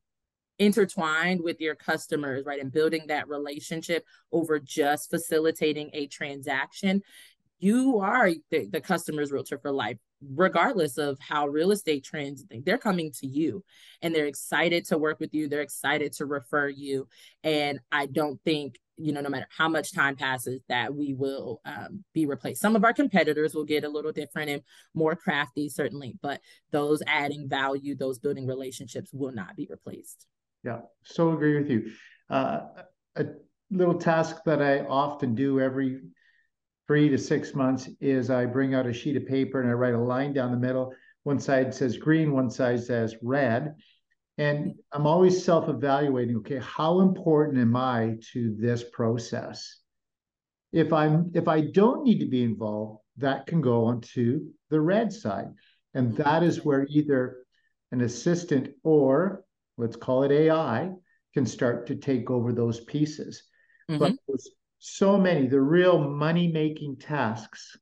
intertwined 0.59 1.41
with 1.41 1.61
your 1.61 1.75
customers, 1.75 2.45
right? 2.45 2.59
And 2.59 2.71
building 2.71 3.05
that 3.07 3.27
relationship 3.27 4.05
over 4.31 4.59
just 4.59 5.09
facilitating 5.09 5.89
a 5.93 6.07
transaction. 6.07 7.01
You 7.59 7.99
are 7.99 8.31
the, 8.51 8.67
the 8.67 8.81
customer's 8.81 9.31
realtor 9.31 9.57
for 9.57 9.71
life 9.71 9.97
regardless 10.21 10.97
of 10.97 11.19
how 11.19 11.47
real 11.47 11.71
estate 11.71 12.03
trends 12.03 12.43
they're 12.65 12.77
coming 12.77 13.11
to 13.11 13.27
you 13.27 13.63
and 14.01 14.13
they're 14.13 14.25
excited 14.25 14.85
to 14.85 14.97
work 14.97 15.19
with 15.19 15.33
you 15.33 15.47
they're 15.47 15.61
excited 15.61 16.11
to 16.11 16.25
refer 16.25 16.67
you 16.67 17.07
and 17.43 17.79
i 17.91 18.05
don't 18.07 18.41
think 18.43 18.79
you 18.97 19.13
know 19.13 19.21
no 19.21 19.29
matter 19.29 19.47
how 19.55 19.69
much 19.69 19.93
time 19.93 20.15
passes 20.15 20.59
that 20.69 20.93
we 20.93 21.13
will 21.13 21.61
um, 21.65 22.03
be 22.13 22.25
replaced 22.25 22.61
some 22.61 22.75
of 22.75 22.83
our 22.83 22.93
competitors 22.93 23.53
will 23.53 23.63
get 23.63 23.83
a 23.83 23.89
little 23.89 24.11
different 24.11 24.49
and 24.49 24.63
more 24.95 25.15
crafty 25.15 25.69
certainly 25.69 26.15
but 26.21 26.41
those 26.71 27.03
adding 27.05 27.47
value 27.47 27.95
those 27.95 28.17
building 28.17 28.47
relationships 28.47 29.11
will 29.13 29.31
not 29.31 29.55
be 29.55 29.67
replaced 29.69 30.25
yeah 30.67 30.79
so 31.03 31.31
agree 31.31 31.57
with 31.57 31.69
you 31.69 31.91
uh, 32.29 32.59
a 33.15 33.25
little 33.71 33.97
task 33.97 34.37
that 34.45 34.61
i 34.61 34.79
often 34.81 35.33
do 35.33 35.59
every 35.59 36.01
three 36.87 37.09
to 37.09 37.17
six 37.17 37.53
months 37.53 37.89
is 37.99 38.29
I 38.29 38.45
bring 38.45 38.73
out 38.73 38.87
a 38.87 38.93
sheet 38.93 39.17
of 39.17 39.27
paper 39.27 39.61
and 39.61 39.69
I 39.69 39.73
write 39.73 39.93
a 39.93 39.99
line 39.99 40.33
down 40.33 40.51
the 40.51 40.57
middle. 40.57 40.93
One 41.23 41.39
side 41.39 41.73
says 41.73 41.97
green, 41.97 42.31
one 42.31 42.49
side 42.49 42.81
says 42.81 43.15
red. 43.21 43.75
And 44.37 44.75
I'm 44.93 45.05
always 45.05 45.43
self 45.43 45.67
evaluating 45.67 46.37
okay, 46.37 46.59
how 46.59 47.01
important 47.01 47.57
am 47.57 47.75
I 47.75 48.17
to 48.33 48.55
this 48.57 48.83
process? 48.93 49.79
If 50.71 50.93
I'm 50.93 51.31
if 51.33 51.47
I 51.47 51.61
don't 51.61 52.03
need 52.03 52.19
to 52.19 52.27
be 52.27 52.43
involved, 52.43 53.01
that 53.17 53.47
can 53.47 53.61
go 53.61 53.85
onto 53.85 54.45
the 54.69 54.79
red 54.79 55.11
side. 55.11 55.47
And 55.93 56.15
that 56.17 56.43
is 56.43 56.63
where 56.63 56.85
either 56.89 57.37
an 57.91 58.01
assistant 58.01 58.69
or 58.83 59.43
let's 59.77 59.95
call 59.95 60.23
it 60.23 60.31
AI, 60.31 60.91
can 61.33 61.45
start 61.45 61.87
to 61.87 61.95
take 61.95 62.29
over 62.29 62.51
those 62.51 62.79
pieces. 62.81 63.43
Mm-hmm. 63.89 63.99
But 63.99 64.13
there's 64.27 64.49
so 64.79 65.17
many, 65.17 65.47
the 65.47 65.61
real 65.61 65.99
money 65.99 66.47
making 66.47 66.97
tasks 66.97 67.77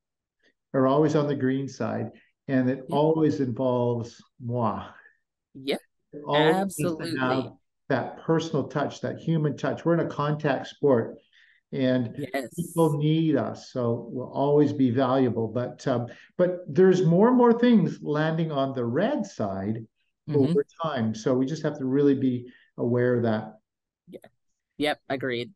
are 0.73 0.88
always 0.88 1.15
on 1.15 1.27
the 1.27 1.36
green 1.36 1.67
side, 1.67 2.12
and 2.47 2.69
it 2.69 2.84
yeah. 2.88 2.95
always 2.95 3.39
involves 3.39 4.21
moi. 4.43 4.88
Yeah, 5.53 5.77
absolutely. 6.34 7.13
that 7.89 8.21
personal 8.23 8.67
touch, 8.67 9.01
that 9.01 9.19
human 9.19 9.55
touch. 9.55 9.86
We're 9.86 9.93
in 9.93 10.05
a 10.05 10.10
contact 10.10 10.67
sport, 10.67 11.17
and 11.71 12.13
yes. 12.34 12.53
people 12.55 12.97
need 12.97 13.36
us, 13.36 13.71
so 13.71 14.10
we'll 14.12 14.31
always 14.31 14.73
be 14.73 14.91
valuable. 14.91 15.47
But 15.47 15.88
um, 15.88 16.08
but 16.38 16.60
there's 16.67 17.05
more 17.05 17.29
and 17.29 17.38
more 17.38 17.58
things 17.58 17.99
landing 18.01 18.51
on 18.51 18.73
the 18.73 18.86
red 18.86 19.25
side 19.25 19.86
mm-hmm. 20.30 20.40
over 20.40 20.66
time, 20.82 21.16
so 21.16 21.34
we 21.34 21.46
just 21.46 21.64
have 21.64 21.78
to 21.78 21.86
really 21.86 22.16
be 22.16 22.52
aware 22.78 23.16
of 23.16 23.24
that. 23.24 23.60
Yeah. 24.08 24.20
Yep. 24.78 25.00
Agreed. 25.10 25.52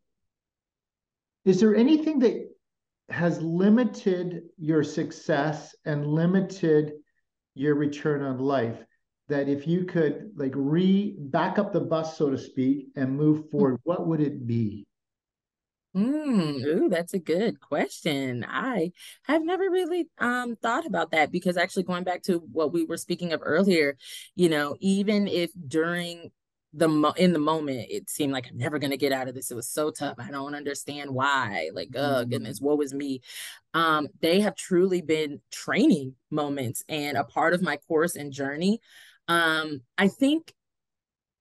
Is 1.45 1.59
there 1.59 1.75
anything 1.75 2.19
that 2.19 2.49
has 3.09 3.41
limited 3.41 4.43
your 4.57 4.83
success 4.83 5.75
and 5.85 6.05
limited 6.05 6.93
your 7.55 7.75
return 7.75 8.21
on 8.21 8.37
life 8.37 8.77
that 9.27 9.47
if 9.47 9.67
you 9.67 9.85
could 9.85 10.31
like 10.35 10.53
re 10.55 11.15
back 11.17 11.57
up 11.59 11.73
the 11.73 11.79
bus 11.79 12.17
so 12.17 12.29
to 12.29 12.37
speak 12.37 12.87
and 12.95 13.15
move 13.15 13.49
forward 13.49 13.75
mm-hmm. 13.75 13.89
what 13.89 14.07
would 14.07 14.21
it 14.21 14.45
be 14.45 14.85
Mm, 15.99 16.63
ooh, 16.65 16.89
that's 16.89 17.13
a 17.13 17.19
good 17.19 17.59
question. 17.59 18.45
I 18.47 18.91
have 19.23 19.43
never 19.43 19.63
really 19.69 20.07
um 20.19 20.55
thought 20.55 20.85
about 20.85 21.11
that 21.11 21.31
because 21.31 21.57
actually 21.57 21.83
going 21.83 22.05
back 22.05 22.21
to 22.23 22.37
what 22.53 22.71
we 22.71 22.85
were 22.85 22.95
speaking 22.97 23.33
of 23.33 23.41
earlier, 23.43 23.97
you 24.35 24.47
know, 24.49 24.75
even 24.79 25.27
if 25.27 25.51
during 25.67 26.31
the 26.73 26.87
mo- 26.87 27.13
in 27.17 27.33
the 27.33 27.39
moment 27.39 27.87
it 27.89 28.07
seemed 28.11 28.31
like 28.31 28.47
i'm 28.47 28.55
never 28.55 28.77
going 28.77 28.91
to 28.91 28.97
get 28.97 29.11
out 29.11 29.27
of 29.27 29.33
this 29.33 29.49
it 29.49 29.55
was 29.55 29.67
so 29.67 29.89
tough 29.89 30.15
i 30.19 30.29
don't 30.29 30.53
understand 30.53 31.09
why 31.09 31.67
like 31.73 31.89
oh 31.95 32.23
goodness 32.25 32.61
what 32.61 32.77
was 32.77 32.93
me. 32.93 33.21
Um 33.73 34.07
they 34.21 34.41
have 34.41 34.55
truly 34.55 35.01
been 35.01 35.41
training 35.51 36.13
moments 36.29 36.83
and 36.87 37.17
a 37.17 37.23
part 37.23 37.55
of 37.55 37.63
my 37.63 37.77
course 37.87 38.15
and 38.15 38.31
journey. 38.31 38.81
Um 39.27 39.81
i 39.97 40.07
think 40.07 40.53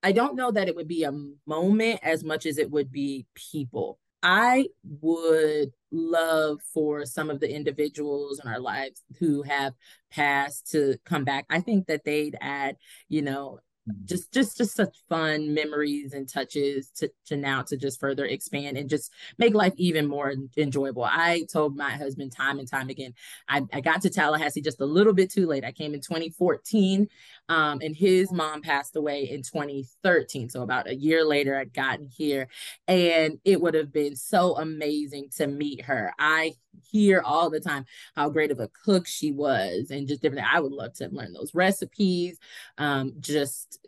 i 0.02 0.12
don't 0.12 0.36
know 0.36 0.50
that 0.50 0.68
it 0.68 0.76
would 0.76 0.88
be 0.88 1.04
a 1.04 1.12
moment 1.46 2.00
as 2.02 2.24
much 2.24 2.46
as 2.46 2.58
it 2.58 2.70
would 2.70 2.90
be 2.92 3.26
people 3.34 3.98
i 4.22 4.66
would 5.00 5.72
love 5.90 6.60
for 6.74 7.06
some 7.06 7.30
of 7.30 7.40
the 7.40 7.54
individuals 7.54 8.40
in 8.40 8.48
our 8.48 8.60
lives 8.60 9.02
who 9.18 9.42
have 9.42 9.72
passed 10.10 10.70
to 10.70 10.96
come 11.04 11.24
back. 11.24 11.46
I 11.48 11.60
think 11.60 11.86
that 11.86 12.04
they'd 12.04 12.36
add 12.40 12.76
you 13.08 13.22
know 13.22 13.60
just 14.04 14.32
just 14.32 14.56
just 14.56 14.74
such 14.74 14.96
fun 15.08 15.54
memories 15.54 16.12
and 16.12 16.28
touches 16.28 16.90
to 16.90 17.10
to 17.26 17.36
now 17.36 17.62
to 17.62 17.76
just 17.76 18.00
further 18.00 18.26
expand 18.26 18.76
and 18.76 18.88
just 18.88 19.12
make 19.38 19.54
life 19.54 19.74
even 19.76 20.06
more 20.06 20.34
enjoyable. 20.56 21.04
I 21.04 21.46
told 21.52 21.76
my 21.76 21.90
husband 21.90 22.32
time 22.32 22.58
and 22.58 22.68
time 22.68 22.88
again 22.88 23.14
i, 23.48 23.62
I 23.72 23.80
got 23.80 24.02
to 24.02 24.10
tallahassee 24.10 24.60
just 24.60 24.80
a 24.80 24.86
little 24.86 25.12
bit 25.12 25.30
too 25.30 25.46
late. 25.46 25.64
I 25.64 25.72
came 25.72 25.94
in 25.94 26.00
2014 26.00 27.08
um, 27.48 27.80
and 27.82 27.96
his 27.96 28.32
mom 28.32 28.62
passed 28.62 28.96
away 28.96 29.30
in 29.30 29.42
2013 29.42 30.50
so 30.50 30.62
about 30.62 30.88
a 30.88 30.94
year 30.94 31.24
later 31.24 31.56
i'd 31.56 31.72
gotten 31.72 32.06
here 32.06 32.48
and 32.86 33.38
it 33.44 33.60
would 33.60 33.74
have 33.74 33.92
been 33.92 34.16
so 34.16 34.56
amazing 34.56 35.28
to 35.36 35.46
meet 35.46 35.82
her. 35.82 36.12
I 36.18 36.54
hear 36.90 37.22
all 37.24 37.50
the 37.50 37.60
time 37.60 37.84
how 38.14 38.28
great 38.28 38.50
of 38.50 38.60
a 38.60 38.68
cook 38.84 39.06
she 39.06 39.32
was 39.32 39.90
and 39.90 40.08
just 40.08 40.22
different. 40.22 40.52
I 40.52 40.60
would 40.60 40.72
love 40.72 40.94
to 40.94 41.08
learn 41.08 41.32
those 41.32 41.54
recipes, 41.54 42.38
um, 42.78 43.14
just 43.20 43.78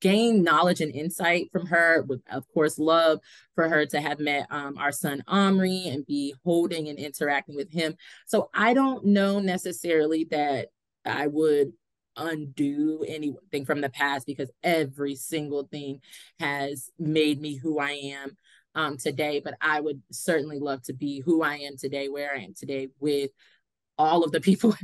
gain 0.00 0.42
knowledge 0.42 0.80
and 0.80 0.94
insight 0.94 1.50
from 1.52 1.66
her. 1.66 2.02
Would 2.02 2.22
of 2.30 2.46
course 2.52 2.78
love 2.78 3.20
for 3.54 3.68
her 3.68 3.86
to 3.86 4.00
have 4.00 4.20
met 4.20 4.46
um, 4.50 4.78
our 4.78 4.92
son 4.92 5.22
Omri 5.26 5.88
and 5.88 6.06
be 6.06 6.34
holding 6.44 6.88
and 6.88 6.98
interacting 6.98 7.56
with 7.56 7.72
him. 7.72 7.96
So 8.26 8.50
I 8.54 8.74
don't 8.74 9.06
know 9.06 9.40
necessarily 9.40 10.24
that 10.30 10.68
I 11.04 11.26
would 11.26 11.72
undo 12.16 13.04
anything 13.06 13.64
from 13.64 13.80
the 13.80 13.88
past 13.88 14.26
because 14.26 14.50
every 14.62 15.14
single 15.14 15.64
thing 15.64 16.00
has 16.38 16.90
made 16.98 17.40
me 17.40 17.56
who 17.56 17.78
I 17.78 17.92
am 17.92 18.36
um, 18.74 18.96
today, 18.96 19.40
but 19.42 19.54
I 19.60 19.80
would 19.80 20.02
certainly 20.12 20.58
love 20.58 20.82
to 20.84 20.92
be 20.92 21.20
who 21.20 21.42
I 21.42 21.56
am 21.56 21.76
today, 21.76 22.08
where 22.08 22.32
I 22.34 22.40
am 22.40 22.54
today 22.54 22.88
with 22.98 23.30
all 23.98 24.24
of 24.24 24.32
the 24.32 24.40
people 24.50 24.74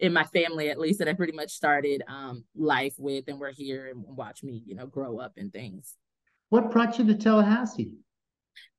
in 0.00 0.12
my 0.12 0.24
family, 0.24 0.70
at 0.70 0.78
least 0.78 0.98
that 0.98 1.08
I 1.08 1.12
pretty 1.12 1.34
much 1.34 1.50
started 1.50 2.02
um, 2.08 2.44
life 2.54 2.94
with 2.98 3.28
and 3.28 3.38
were 3.38 3.50
here 3.50 3.88
and 3.88 4.02
watch 4.06 4.42
me, 4.42 4.62
you 4.66 4.74
know, 4.74 4.86
grow 4.86 5.18
up 5.18 5.34
and 5.36 5.52
things. 5.52 5.94
What 6.48 6.70
brought 6.70 6.98
you 6.98 7.06
to 7.06 7.14
Tallahassee? 7.14 7.92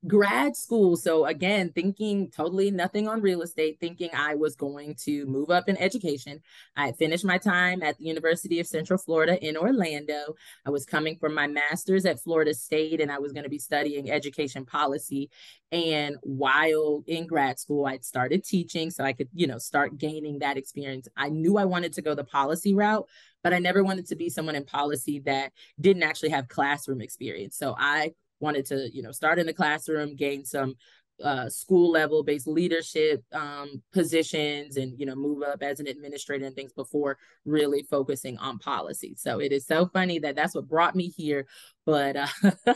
Grad 0.05 0.55
school. 0.55 0.95
So 0.95 1.25
again, 1.25 1.71
thinking 1.73 2.29
totally 2.29 2.69
nothing 2.69 3.07
on 3.07 3.21
real 3.21 3.41
estate, 3.41 3.77
thinking 3.79 4.09
I 4.13 4.35
was 4.35 4.55
going 4.55 4.95
to 5.05 5.25
move 5.25 5.49
up 5.49 5.67
in 5.67 5.77
education. 5.77 6.39
I 6.75 6.91
finished 6.91 7.25
my 7.25 7.37
time 7.37 7.81
at 7.81 7.97
the 7.97 8.05
University 8.05 8.59
of 8.59 8.67
Central 8.67 8.99
Florida 8.99 9.43
in 9.43 9.57
Orlando. 9.57 10.35
I 10.65 10.69
was 10.69 10.85
coming 10.85 11.17
from 11.17 11.33
my 11.33 11.47
master's 11.47 12.05
at 12.05 12.21
Florida 12.21 12.53
State 12.53 13.01
and 13.01 13.11
I 13.11 13.17
was 13.19 13.33
going 13.33 13.43
to 13.43 13.49
be 13.49 13.59
studying 13.59 14.11
education 14.11 14.65
policy. 14.65 15.29
And 15.71 16.17
while 16.21 17.03
in 17.07 17.25
grad 17.25 17.59
school, 17.59 17.87
I'd 17.87 18.05
started 18.05 18.43
teaching 18.43 18.91
so 18.91 19.03
I 19.03 19.13
could, 19.13 19.29
you 19.33 19.47
know, 19.47 19.57
start 19.57 19.97
gaining 19.97 20.39
that 20.39 20.57
experience. 20.57 21.07
I 21.17 21.29
knew 21.29 21.57
I 21.57 21.65
wanted 21.65 21.93
to 21.93 22.01
go 22.01 22.13
the 22.13 22.23
policy 22.23 22.73
route, 22.73 23.07
but 23.43 23.53
I 23.53 23.59
never 23.59 23.83
wanted 23.83 24.07
to 24.07 24.15
be 24.15 24.29
someone 24.29 24.55
in 24.55 24.63
policy 24.63 25.19
that 25.25 25.51
didn't 25.79 26.03
actually 26.03 26.29
have 26.29 26.47
classroom 26.47 27.01
experience. 27.01 27.57
So 27.57 27.75
I 27.77 28.11
wanted 28.39 28.65
to 28.65 28.89
you 28.93 29.01
know 29.01 29.11
start 29.11 29.39
in 29.39 29.45
the 29.45 29.53
classroom 29.53 30.15
gain 30.15 30.45
some 30.45 30.75
uh, 31.23 31.49
school 31.49 31.91
level 31.91 32.23
based 32.23 32.47
leadership 32.47 33.23
um, 33.33 33.81
positions 33.91 34.77
and 34.77 34.93
you 34.99 35.05
know 35.05 35.15
move 35.15 35.41
up 35.41 35.63
as 35.63 35.79
an 35.79 35.87
administrator 35.87 36.45
and 36.45 36.55
things 36.55 36.73
before 36.73 37.17
really 37.45 37.81
focusing 37.83 38.37
on 38.37 38.59
policy 38.59 39.15
so 39.17 39.39
it 39.39 39.51
is 39.51 39.65
so 39.65 39.87
funny 39.87 40.19
that 40.19 40.35
that's 40.35 40.53
what 40.53 40.67
brought 40.67 40.95
me 40.95 41.07
here 41.07 41.47
but 41.85 42.15
uh, 42.15 42.27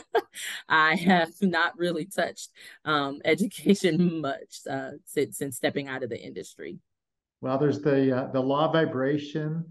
i 0.68 0.96
have 0.96 1.30
not 1.40 1.78
really 1.78 2.04
touched 2.04 2.50
um, 2.84 3.20
education 3.24 4.20
much 4.20 4.58
uh, 4.68 4.90
since, 5.04 5.38
since 5.38 5.56
stepping 5.56 5.86
out 5.86 6.02
of 6.02 6.10
the 6.10 6.20
industry 6.20 6.78
well 7.40 7.58
there's 7.58 7.80
the 7.80 8.16
uh, 8.16 8.26
the 8.32 8.40
law 8.40 8.72
vibration 8.72 9.64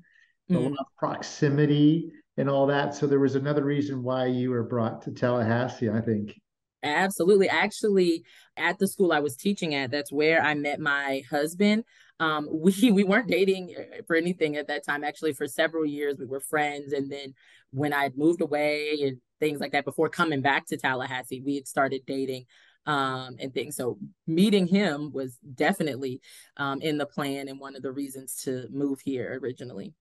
the 0.47 0.55
mm. 0.55 0.69
law 0.69 0.77
of 0.79 0.87
proximity 0.97 2.11
and 2.41 2.49
all 2.49 2.65
that. 2.65 2.95
So 2.95 3.05
there 3.05 3.19
was 3.19 3.35
another 3.35 3.63
reason 3.63 4.01
why 4.01 4.25
you 4.25 4.49
were 4.49 4.63
brought 4.63 5.03
to 5.03 5.11
Tallahassee, 5.11 5.91
I 5.91 6.01
think. 6.01 6.41
Absolutely. 6.81 7.47
Actually, 7.47 8.23
at 8.57 8.79
the 8.79 8.87
school 8.87 9.13
I 9.13 9.19
was 9.19 9.35
teaching 9.35 9.75
at, 9.75 9.91
that's 9.91 10.11
where 10.11 10.41
I 10.41 10.55
met 10.55 10.79
my 10.79 11.21
husband. 11.29 11.83
Um, 12.19 12.47
we 12.51 12.91
we 12.91 13.03
weren't 13.03 13.29
dating 13.29 13.75
for 14.07 14.15
anything 14.15 14.57
at 14.57 14.67
that 14.69 14.83
time. 14.83 15.03
Actually, 15.03 15.33
for 15.33 15.45
several 15.45 15.85
years 15.85 16.17
we 16.17 16.25
were 16.25 16.39
friends, 16.39 16.93
and 16.93 17.11
then 17.11 17.35
when 17.69 17.93
I 17.93 18.09
moved 18.15 18.41
away 18.41 18.97
and 19.03 19.17
things 19.39 19.59
like 19.59 19.73
that, 19.73 19.85
before 19.85 20.09
coming 20.09 20.41
back 20.41 20.65
to 20.67 20.77
Tallahassee, 20.77 21.43
we 21.45 21.53
had 21.53 21.67
started 21.67 22.01
dating 22.07 22.47
um, 22.87 23.35
and 23.39 23.53
things. 23.53 23.75
So 23.75 23.99
meeting 24.25 24.65
him 24.65 25.11
was 25.13 25.37
definitely 25.53 26.21
um, 26.57 26.81
in 26.81 26.97
the 26.97 27.05
plan 27.05 27.49
and 27.49 27.59
one 27.59 27.75
of 27.75 27.83
the 27.83 27.91
reasons 27.91 28.41
to 28.45 28.65
move 28.71 28.99
here 29.01 29.39
originally. 29.39 29.93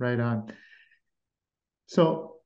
Right 0.00 0.18
on. 0.18 0.52
So 1.92 2.36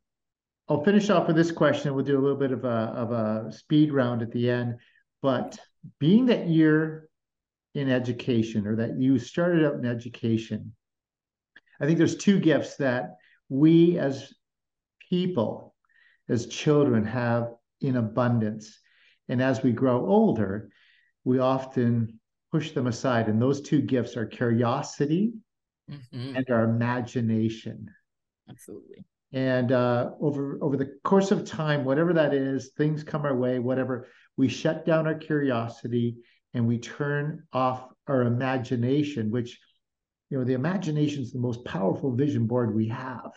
I'll 0.68 0.82
finish 0.82 1.09
off 1.09 1.28
with 1.28 1.37
this 1.37 1.52
question. 1.52 1.94
We'll 1.94 2.04
do 2.04 2.18
a 2.18 2.20
little 2.20 2.37
bit 2.37 2.50
of 2.50 2.64
a, 2.64 2.68
of 2.68 3.12
a 3.12 3.52
speed 3.52 3.92
round 3.92 4.20
at 4.20 4.32
the 4.32 4.50
end. 4.50 4.74
But 5.22 5.56
being 6.00 6.26
that 6.26 6.48
you're 6.48 7.09
in 7.72 7.88
education 7.88 8.66
or 8.66 8.74
that 8.74 8.98
you 8.98 9.20
started 9.20 9.64
out 9.64 9.74
in 9.74 9.87
education, 9.87 10.74
I 11.80 11.87
think 11.87 11.96
there's 11.96 12.16
two 12.16 12.40
gifts 12.40 12.74
that 12.78 13.18
we 13.48 14.00
as 14.00 14.35
people, 15.09 15.76
as 16.28 16.48
children, 16.48 17.04
have 17.04 17.52
in 17.80 17.98
abundance. 17.98 18.76
And 19.28 19.40
as 19.40 19.62
we 19.62 19.70
grow 19.70 20.09
older, 20.09 20.70
we 21.22 21.38
often 21.38 22.18
push 22.50 22.72
them 22.72 22.88
aside. 22.88 23.28
And 23.28 23.40
those 23.40 23.61
two 23.61 23.80
gifts 23.80 24.16
are 24.16 24.26
curiosity 24.26 25.35
mm-hmm. 25.88 26.35
and 26.35 26.50
our 26.50 26.64
imagination. 26.64 27.88
Absolutely 28.50 29.04
and 29.32 29.72
uh, 29.72 30.10
over 30.20 30.58
over 30.62 30.76
the 30.76 30.98
course 31.04 31.30
of 31.30 31.44
time 31.44 31.84
whatever 31.84 32.12
that 32.12 32.32
is 32.32 32.70
things 32.76 33.02
come 33.02 33.24
our 33.24 33.36
way 33.36 33.58
whatever 33.58 34.06
we 34.36 34.48
shut 34.48 34.86
down 34.86 35.06
our 35.06 35.14
curiosity 35.14 36.16
and 36.54 36.66
we 36.66 36.78
turn 36.78 37.42
off 37.52 37.88
our 38.06 38.22
imagination 38.22 39.30
which 39.30 39.58
you 40.30 40.38
know 40.38 40.44
the 40.44 40.54
imagination 40.54 41.22
is 41.22 41.32
the 41.32 41.38
most 41.38 41.64
powerful 41.64 42.14
vision 42.14 42.46
board 42.46 42.74
we 42.74 42.88
have 42.88 43.32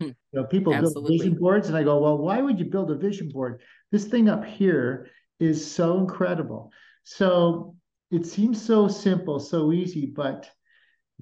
hmm. 0.00 0.06
you 0.06 0.14
know 0.32 0.44
people 0.44 0.74
Absolutely. 0.74 1.02
build 1.02 1.20
vision 1.20 1.38
boards 1.38 1.68
and 1.68 1.76
i 1.76 1.82
go 1.82 1.98
well 1.98 2.18
why 2.18 2.40
would 2.40 2.58
you 2.58 2.64
build 2.64 2.90
a 2.90 2.96
vision 2.96 3.28
board 3.28 3.60
this 3.90 4.06
thing 4.06 4.28
up 4.28 4.44
here 4.44 5.08
is 5.38 5.70
so 5.70 5.98
incredible 5.98 6.72
so 7.04 7.74
it 8.10 8.24
seems 8.26 8.60
so 8.60 8.88
simple 8.88 9.38
so 9.38 9.72
easy 9.72 10.06
but 10.06 10.50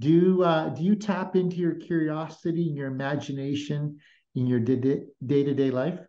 do 0.01 0.43
uh, 0.43 0.71
do 0.71 0.83
you 0.83 0.97
tap 0.97 1.37
into 1.37 1.57
your 1.57 1.75
curiosity 1.75 2.67
and 2.67 2.77
your 2.77 2.89
imagination 2.89 3.99
in 4.35 4.47
your 4.47 4.61
day-to-day 4.61 5.71
life? 5.71 6.01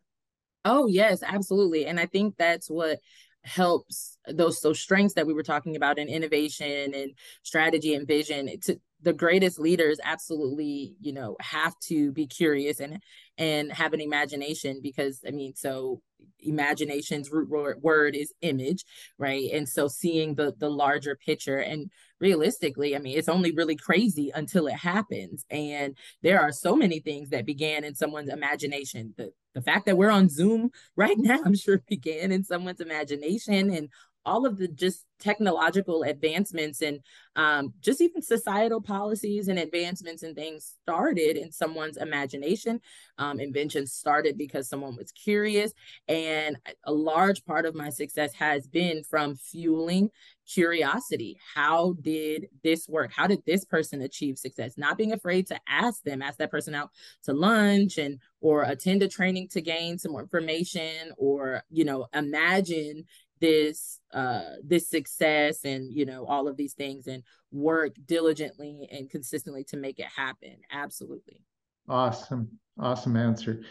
Oh, 0.66 0.88
yes, 0.88 1.24
absolutely. 1.24 1.86
And 1.86 2.00
I 2.00 2.06
think 2.06 2.36
that's 2.38 2.70
what 2.70 3.00
helps 3.44 4.20
those 4.28 4.60
those 4.62 4.80
strengths 4.80 5.16
that 5.16 5.26
we 5.26 5.34
were 5.34 5.42
talking 5.44 5.76
about 5.76 5.98
in 5.98 6.08
innovation 6.08 6.94
and 6.94 7.12
strategy 7.42 7.96
and 7.96 8.08
vision 8.08 8.48
to 8.62 8.80
the 9.02 9.14
greatest 9.14 9.60
leaders 9.60 10.00
absolutely 10.04 10.94
you 11.02 11.12
know 11.12 11.36
have 11.40 11.74
to 11.80 12.12
be 12.12 12.28
curious 12.28 12.80
and 12.80 13.02
and 13.40 13.72
have 13.72 13.94
an 13.94 14.00
imagination 14.00 14.80
because 14.84 15.22
i 15.28 15.32
mean 15.32 15.56
so 15.56 16.04
imagination's 16.40 17.32
root 17.32 17.82
word 17.82 18.16
is 18.16 18.32
image 18.42 18.86
right 19.18 19.50
and 19.54 19.68
so 19.68 19.88
seeing 19.88 20.36
the 20.36 20.54
the 20.60 20.70
larger 20.70 21.16
picture 21.16 21.58
and 21.58 21.90
realistically 22.22 22.96
i 22.96 23.00
mean 23.00 23.18
it's 23.18 23.28
only 23.28 23.52
really 23.52 23.76
crazy 23.76 24.32
until 24.34 24.68
it 24.68 24.76
happens. 24.76 25.46
And 25.50 25.98
there 26.22 26.40
are 26.40 26.52
so 26.52 26.76
many 26.76 27.00
things 27.00 27.30
that 27.30 27.46
began 27.46 27.84
in 27.84 27.96
someone's 27.96 28.30
imagination. 28.30 29.14
The 29.18 29.32
the 29.54 29.62
fact 29.62 29.86
that 29.86 29.98
we're 29.98 30.10
on 30.10 30.30
zoom 30.30 30.72
right 30.96 31.18
now 31.18 31.40
i'm 31.44 31.56
sure 31.56 31.82
began 31.88 32.32
in 32.32 32.44
someone's 32.44 32.80
imagination 32.80 33.70
and 33.70 33.90
all 34.26 34.46
of 34.46 34.58
the 34.58 34.68
just 34.68 35.06
technological 35.20 36.04
advancements 36.04 36.82
and 36.82 37.00
um, 37.36 37.74
just 37.80 38.02
even 38.02 38.22
societal 38.22 38.82
policies 38.82 39.48
and 39.48 39.60
advancements 39.60 40.24
and 40.24 40.36
things 40.36 40.74
started 40.82 41.38
in 41.38 41.52
someone's 41.52 41.98
imagination. 41.98 42.82
Um, 43.18 43.40
inventions 43.40 43.94
started 43.94 44.38
because 44.38 44.68
someone 44.68 44.96
was 44.98 45.12
curious. 45.12 45.72
And 46.08 46.58
a 46.86 46.92
large 46.92 47.46
part 47.46 47.66
of 47.66 47.76
my 47.76 47.90
success 47.90 48.34
has 48.34 48.68
been 48.68 49.04
from 49.04 49.36
fueling 49.36 50.10
curiosity. 50.52 51.38
How 51.56 51.96
did 52.02 52.48
this 52.64 52.88
work? 52.90 53.12
How 53.16 53.28
did 53.28 53.44
this 53.46 53.64
person 53.64 54.02
achieve 54.02 54.38
success? 54.38 54.78
Not 54.78 54.98
being 54.98 55.14
afraid 55.14 55.48
to 55.48 55.60
ask 55.68 56.04
them, 56.04 56.22
ask 56.22 56.40
that 56.40 56.52
person 56.52 56.76
out 56.76 56.90
to 57.24 57.34
lunch 57.34 57.98
and 57.98 58.20
or 58.42 58.64
attend 58.64 59.04
a 59.04 59.08
training 59.08 59.50
to 59.50 59.62
gain 59.62 59.98
some 59.98 60.12
more 60.12 60.22
information 60.22 61.12
or, 61.18 61.64
you 61.70 61.86
know, 61.86 62.08
imagine 62.14 63.06
this 63.42 64.00
uh 64.14 64.44
this 64.64 64.88
success 64.88 65.66
and 65.66 65.92
you 65.92 66.06
know 66.06 66.26
all 66.26 66.48
of 66.48 66.56
these 66.56 66.74
things 66.74 67.08
and 67.08 67.24
work 67.52 67.94
diligently 68.06 68.88
and 68.92 69.10
consistently 69.10 69.64
to 69.66 69.76
make 69.76 70.00
it 70.00 70.06
happen. 70.06 70.56
Absolutely. 70.72 71.42
Awesome. 71.90 72.48
Awesome 72.80 73.18
answer. 73.18 73.64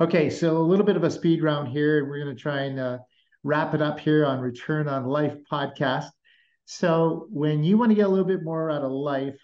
Okay 0.00 0.30
so 0.30 0.56
a 0.56 0.58
little 0.58 0.86
bit 0.86 0.96
of 0.96 1.04
a 1.04 1.10
speed 1.10 1.42
round 1.42 1.68
here 1.68 2.08
we're 2.08 2.24
going 2.24 2.34
to 2.34 2.40
try 2.40 2.62
and 2.62 2.80
uh, 2.80 2.98
wrap 3.42 3.74
it 3.74 3.82
up 3.82 4.00
here 4.00 4.24
on 4.24 4.40
return 4.40 4.88
on 4.88 5.04
life 5.04 5.36
podcast. 5.52 6.08
So 6.64 7.26
when 7.30 7.64
you 7.64 7.76
want 7.76 7.90
to 7.90 7.96
get 7.96 8.06
a 8.06 8.08
little 8.08 8.24
bit 8.24 8.42
more 8.42 8.70
out 8.70 8.82
of 8.82 8.92
life 8.92 9.38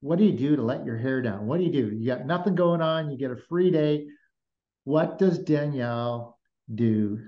what 0.00 0.18
do 0.18 0.24
you 0.24 0.32
do 0.32 0.54
to 0.56 0.62
let 0.62 0.84
your 0.84 0.96
hair 0.96 1.20
down? 1.20 1.46
What 1.46 1.58
do 1.58 1.64
you 1.64 1.72
do? 1.72 1.96
You 1.96 2.06
got 2.06 2.26
nothing 2.26 2.54
going 2.54 2.80
on 2.80 3.10
you 3.10 3.18
get 3.18 3.32
a 3.32 3.36
free 3.36 3.70
day. 3.70 4.06
What 4.84 5.18
does 5.18 5.40
danielle 5.40 6.38
do 6.72 7.20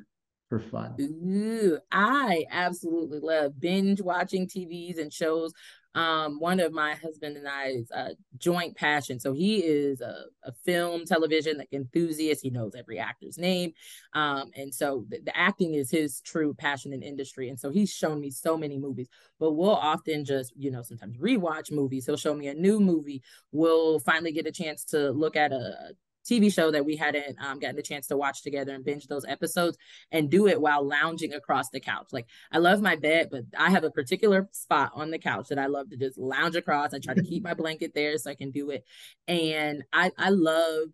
for 0.48 0.60
fun? 0.60 0.96
Ooh, 1.00 1.78
I 1.92 2.46
absolutely 2.50 3.20
love 3.20 3.60
binge 3.60 4.00
watching 4.00 4.46
TVs 4.46 4.98
and 4.98 5.12
shows. 5.12 5.52
Um, 5.94 6.38
one 6.38 6.60
of 6.60 6.72
my 6.72 6.94
husband 6.94 7.36
and 7.36 7.48
I's 7.48 7.90
uh, 7.90 8.10
joint 8.36 8.76
passion. 8.76 9.18
So 9.18 9.32
he 9.32 9.58
is 9.58 10.00
a, 10.00 10.26
a, 10.44 10.52
film, 10.64 11.04
television 11.06 11.58
like 11.58 11.72
enthusiast. 11.72 12.42
He 12.42 12.50
knows 12.50 12.74
every 12.76 12.98
actor's 12.98 13.36
name, 13.36 13.72
um, 14.12 14.50
and 14.54 14.72
so 14.72 15.06
the, 15.08 15.20
the 15.24 15.36
acting 15.36 15.74
is 15.74 15.90
his 15.90 16.20
true 16.20 16.54
passion 16.54 16.92
in 16.92 17.02
industry. 17.02 17.48
And 17.48 17.58
so 17.58 17.70
he's 17.70 17.90
shown 17.90 18.20
me 18.20 18.30
so 18.30 18.56
many 18.56 18.78
movies. 18.78 19.08
But 19.40 19.52
we'll 19.52 19.70
often 19.70 20.24
just, 20.24 20.52
you 20.56 20.70
know, 20.70 20.82
sometimes 20.82 21.16
rewatch 21.16 21.72
movies. 21.72 22.06
He'll 22.06 22.16
show 22.16 22.34
me 22.34 22.48
a 22.48 22.54
new 22.54 22.78
movie. 22.78 23.22
We'll 23.50 23.98
finally 23.98 24.32
get 24.32 24.46
a 24.46 24.52
chance 24.52 24.84
to 24.86 25.10
look 25.10 25.36
at 25.36 25.52
a 25.52 25.94
TV 26.28 26.52
show 26.52 26.70
that 26.70 26.84
we 26.84 26.96
hadn't 26.96 27.36
um, 27.40 27.58
gotten 27.58 27.78
a 27.78 27.82
chance 27.82 28.06
to 28.08 28.16
watch 28.16 28.42
together 28.42 28.74
and 28.74 28.84
binge 28.84 29.06
those 29.06 29.24
episodes 29.26 29.76
and 30.12 30.30
do 30.30 30.46
it 30.46 30.60
while 30.60 30.86
lounging 30.86 31.32
across 31.32 31.70
the 31.70 31.80
couch. 31.80 32.08
Like 32.12 32.26
I 32.52 32.58
love 32.58 32.82
my 32.82 32.96
bed, 32.96 33.28
but 33.30 33.44
I 33.56 33.70
have 33.70 33.84
a 33.84 33.90
particular 33.90 34.48
spot 34.52 34.92
on 34.94 35.10
the 35.10 35.18
couch 35.18 35.48
that 35.48 35.58
I 35.58 35.66
love 35.66 35.90
to 35.90 35.96
just 35.96 36.18
lounge 36.18 36.56
across. 36.56 36.94
I 36.94 36.98
try 36.98 37.14
to 37.14 37.22
keep 37.22 37.42
my 37.42 37.54
blanket 37.54 37.92
there 37.94 38.16
so 38.18 38.30
I 38.30 38.34
can 38.34 38.50
do 38.50 38.70
it. 38.70 38.84
And 39.26 39.84
I 39.92 40.10
I 40.18 40.30
love 40.30 40.88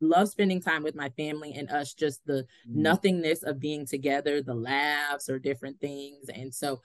love 0.00 0.28
spending 0.28 0.60
time 0.60 0.82
with 0.82 0.94
my 0.94 1.08
family 1.10 1.54
and 1.54 1.70
us 1.70 1.94
just 1.94 2.24
the 2.24 2.44
mm-hmm. 2.68 2.82
nothingness 2.82 3.42
of 3.42 3.60
being 3.60 3.86
together, 3.86 4.42
the 4.42 4.54
laughs 4.54 5.28
or 5.28 5.38
different 5.38 5.80
things. 5.80 6.28
And 6.28 6.54
so 6.54 6.80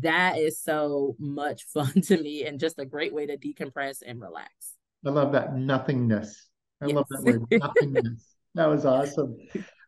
that 0.00 0.38
is 0.38 0.60
so 0.60 1.16
much 1.18 1.64
fun 1.74 2.00
to 2.02 2.16
me 2.16 2.44
and 2.44 2.60
just 2.60 2.78
a 2.78 2.84
great 2.84 3.12
way 3.12 3.26
to 3.26 3.36
decompress 3.36 3.98
and 4.04 4.20
relax. 4.20 4.76
I 5.06 5.10
love 5.10 5.32
that 5.32 5.54
nothingness. 5.54 6.48
I 6.80 6.86
yes. 6.86 6.94
love 6.94 7.06
that 7.10 7.22
word. 7.22 7.44
Nothingness. 7.50 8.36
that 8.54 8.66
was 8.66 8.84
awesome. 8.84 9.36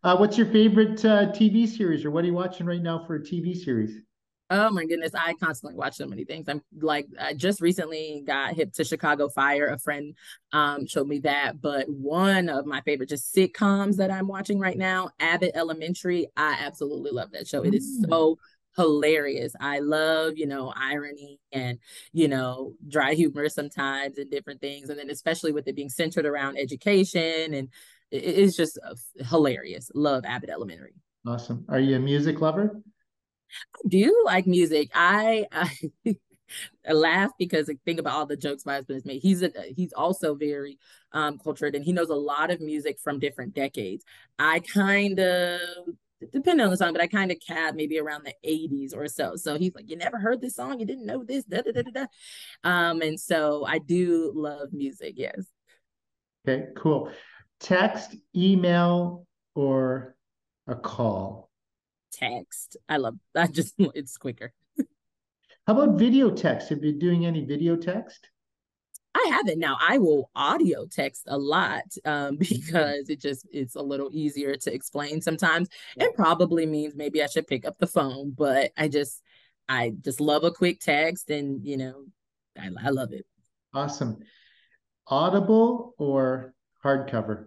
Uh, 0.02 0.16
what's 0.16 0.38
your 0.38 0.46
favorite 0.46 1.04
uh, 1.04 1.32
TV 1.32 1.68
series, 1.68 2.04
or 2.04 2.10
what 2.10 2.24
are 2.24 2.28
you 2.28 2.34
watching 2.34 2.66
right 2.66 2.82
now 2.82 3.04
for 3.06 3.16
a 3.16 3.20
TV 3.20 3.56
series? 3.56 3.98
Oh 4.48 4.70
my 4.70 4.84
goodness, 4.84 5.12
I 5.12 5.34
constantly 5.34 5.76
watch 5.76 5.96
so 5.96 6.06
many 6.06 6.24
things. 6.24 6.48
I'm 6.48 6.62
like, 6.80 7.08
I 7.20 7.34
just 7.34 7.60
recently 7.60 8.22
got 8.24 8.54
hip 8.54 8.72
to 8.74 8.84
Chicago 8.84 9.28
Fire. 9.28 9.66
A 9.66 9.78
friend 9.78 10.14
um, 10.52 10.86
showed 10.86 11.08
me 11.08 11.18
that, 11.20 11.60
but 11.60 11.88
one 11.88 12.48
of 12.48 12.64
my 12.64 12.80
favorite 12.82 13.08
just 13.08 13.34
sitcoms 13.34 13.96
that 13.96 14.12
I'm 14.12 14.28
watching 14.28 14.60
right 14.60 14.78
now, 14.78 15.10
Abbott 15.18 15.50
Elementary. 15.56 16.28
I 16.36 16.58
absolutely 16.60 17.10
love 17.10 17.32
that 17.32 17.48
show. 17.48 17.64
It 17.64 17.74
is 17.74 17.98
mm. 18.04 18.08
so 18.08 18.38
hilarious. 18.76 19.54
I 19.60 19.80
love, 19.80 20.34
you 20.36 20.46
know, 20.46 20.72
irony 20.76 21.40
and, 21.52 21.78
you 22.12 22.28
know, 22.28 22.74
dry 22.88 23.14
humor 23.14 23.48
sometimes 23.48 24.18
and 24.18 24.30
different 24.30 24.60
things. 24.60 24.90
And 24.90 24.98
then 24.98 25.10
especially 25.10 25.52
with 25.52 25.66
it 25.68 25.76
being 25.76 25.88
centered 25.88 26.26
around 26.26 26.58
education 26.58 27.54
and 27.54 27.68
it's 28.10 28.56
just 28.56 28.78
uh, 28.86 28.94
hilarious. 29.24 29.90
Love 29.94 30.24
Abbott 30.24 30.50
Elementary. 30.50 30.94
Awesome. 31.26 31.64
Are 31.68 31.80
you 31.80 31.96
a 31.96 32.00
music 32.00 32.40
lover? 32.40 32.80
I 33.74 33.88
do 33.88 34.22
like 34.24 34.46
music. 34.46 34.90
I, 34.94 35.46
I 35.52 35.70
I 36.88 36.92
laugh 36.92 37.32
because 37.38 37.68
I 37.68 37.76
think 37.84 37.98
about 37.98 38.14
all 38.14 38.26
the 38.26 38.36
jokes 38.36 38.64
my 38.64 38.74
husband 38.74 38.96
has 38.96 39.04
made. 39.04 39.20
He's 39.20 39.42
a, 39.42 39.50
he's 39.74 39.92
also 39.92 40.34
very 40.34 40.78
um, 41.12 41.38
cultured 41.38 41.74
and 41.74 41.84
he 41.84 41.92
knows 41.92 42.08
a 42.08 42.14
lot 42.14 42.50
of 42.50 42.60
music 42.60 42.98
from 43.02 43.18
different 43.18 43.54
decades. 43.54 44.04
I 44.38 44.60
kind 44.60 45.18
of 45.18 45.60
depending 46.32 46.64
on 46.64 46.70
the 46.70 46.76
song, 46.76 46.92
but 46.92 47.02
I 47.02 47.06
kind 47.06 47.30
of 47.30 47.38
cab 47.46 47.74
maybe 47.74 47.98
around 47.98 48.24
the 48.24 48.34
80s 48.48 48.96
or 48.96 49.08
so. 49.08 49.36
So 49.36 49.58
he's 49.58 49.74
like, 49.74 49.88
You 49.88 49.96
never 49.96 50.18
heard 50.18 50.40
this 50.40 50.56
song? 50.56 50.80
You 50.80 50.86
didn't 50.86 51.06
know 51.06 51.24
this? 51.24 51.44
Da, 51.44 51.62
da, 51.62 51.72
da, 51.72 51.82
da, 51.82 51.90
da. 51.90 52.06
Um, 52.64 53.02
and 53.02 53.18
so 53.18 53.64
I 53.66 53.78
do 53.78 54.32
love 54.34 54.72
music, 54.72 55.14
yes. 55.16 55.46
Okay, 56.46 56.66
cool. 56.76 57.10
Text, 57.58 58.14
email, 58.34 59.26
or 59.54 60.14
a 60.66 60.74
call? 60.74 61.50
Text. 62.12 62.76
I 62.88 62.98
love 62.98 63.16
that. 63.34 63.52
Just 63.52 63.74
it's 63.78 64.16
quicker. 64.16 64.52
How 65.66 65.72
about 65.76 65.98
video 65.98 66.30
text? 66.30 66.68
Have 66.68 66.84
you 66.84 66.92
doing 66.92 67.26
any 67.26 67.44
video 67.44 67.74
text? 67.74 68.28
I 69.16 69.28
haven't 69.30 69.58
now. 69.58 69.78
I 69.80 69.98
will 69.98 70.30
audio 70.34 70.86
text 70.86 71.24
a 71.26 71.38
lot 71.38 71.84
um, 72.04 72.36
because 72.38 73.08
it 73.08 73.20
just 73.20 73.46
it's 73.50 73.74
a 73.74 73.82
little 73.82 74.10
easier 74.12 74.56
to 74.56 74.72
explain 74.72 75.20
sometimes. 75.20 75.68
It 75.96 76.14
probably 76.14 76.66
means 76.66 76.94
maybe 76.94 77.22
I 77.22 77.26
should 77.26 77.46
pick 77.46 77.66
up 77.66 77.78
the 77.78 77.86
phone, 77.86 78.32
but 78.36 78.72
I 78.76 78.88
just 78.88 79.22
I 79.68 79.94
just 80.02 80.20
love 80.20 80.44
a 80.44 80.52
quick 80.52 80.80
text, 80.80 81.30
and 81.30 81.64
you 81.64 81.76
know, 81.76 82.04
I, 82.58 82.70
I 82.84 82.90
love 82.90 83.12
it. 83.12 83.26
Awesome. 83.74 84.18
Audible 85.08 85.94
or 85.98 86.54
hardcover? 86.84 87.46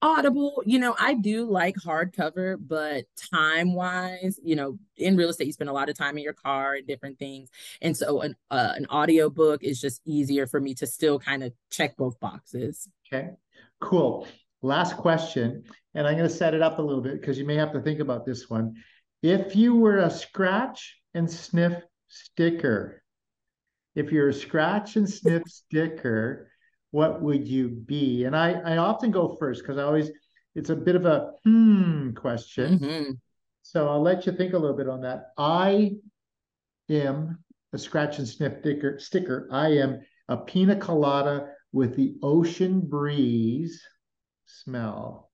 Audible, 0.00 0.62
you 0.64 0.78
know, 0.78 0.94
I 0.98 1.14
do 1.14 1.44
like 1.44 1.74
hardcover, 1.74 2.56
but 2.60 3.06
time 3.32 3.74
wise, 3.74 4.38
you 4.44 4.54
know, 4.54 4.78
in 4.96 5.16
real 5.16 5.28
estate, 5.28 5.46
you 5.48 5.52
spend 5.52 5.70
a 5.70 5.72
lot 5.72 5.88
of 5.88 5.96
time 5.96 6.16
in 6.16 6.22
your 6.22 6.34
car 6.34 6.74
and 6.74 6.86
different 6.86 7.18
things. 7.18 7.50
And 7.82 7.96
so 7.96 8.20
an, 8.20 8.36
uh, 8.50 8.74
an 8.76 8.86
audio 8.90 9.28
book 9.28 9.64
is 9.64 9.80
just 9.80 10.00
easier 10.04 10.46
for 10.46 10.60
me 10.60 10.74
to 10.74 10.86
still 10.86 11.18
kind 11.18 11.42
of 11.42 11.52
check 11.70 11.96
both 11.96 12.20
boxes. 12.20 12.88
Okay, 13.12 13.30
cool. 13.80 14.28
Last 14.62 14.96
question. 14.96 15.64
And 15.94 16.06
I'm 16.06 16.14
going 16.14 16.28
to 16.28 16.34
set 16.34 16.54
it 16.54 16.62
up 16.62 16.78
a 16.78 16.82
little 16.82 17.02
bit 17.02 17.20
because 17.20 17.38
you 17.38 17.44
may 17.44 17.56
have 17.56 17.72
to 17.72 17.80
think 17.80 17.98
about 17.98 18.24
this 18.24 18.48
one. 18.48 18.74
If 19.22 19.56
you 19.56 19.74
were 19.74 19.98
a 19.98 20.10
scratch 20.10 20.96
and 21.14 21.28
sniff 21.28 21.74
sticker, 22.06 23.02
if 23.96 24.12
you're 24.12 24.28
a 24.28 24.34
scratch 24.34 24.94
and 24.94 25.10
sniff 25.10 25.42
sticker, 25.46 26.47
what 26.90 27.20
would 27.22 27.46
you 27.46 27.68
be? 27.68 28.24
And 28.24 28.36
I, 28.36 28.52
I 28.52 28.76
often 28.78 29.10
go 29.10 29.36
first 29.38 29.62
because 29.62 29.78
I 29.78 29.82
always, 29.82 30.10
it's 30.54 30.70
a 30.70 30.76
bit 30.76 30.96
of 30.96 31.06
a 31.06 31.32
hmm 31.44 32.12
question. 32.12 32.78
Mm-hmm. 32.78 33.10
So 33.62 33.88
I'll 33.88 34.02
let 34.02 34.26
you 34.26 34.32
think 34.32 34.54
a 34.54 34.58
little 34.58 34.76
bit 34.76 34.88
on 34.88 35.02
that. 35.02 35.32
I 35.36 35.92
am 36.88 37.38
a 37.72 37.78
scratch 37.78 38.18
and 38.18 38.26
sniff 38.26 38.60
sticker. 38.60 38.98
sticker. 38.98 39.48
I 39.52 39.68
am 39.72 40.00
a 40.28 40.38
pina 40.38 40.76
colada 40.76 41.48
with 41.72 41.96
the 41.96 42.16
ocean 42.22 42.80
breeze 42.80 43.82
smell 44.46 45.30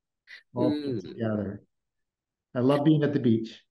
all 0.54 0.70
mm. 0.70 1.00
together. 1.00 1.62
I 2.54 2.60
love 2.60 2.84
being 2.84 3.02
at 3.02 3.12
the 3.12 3.20
beach. 3.20 3.62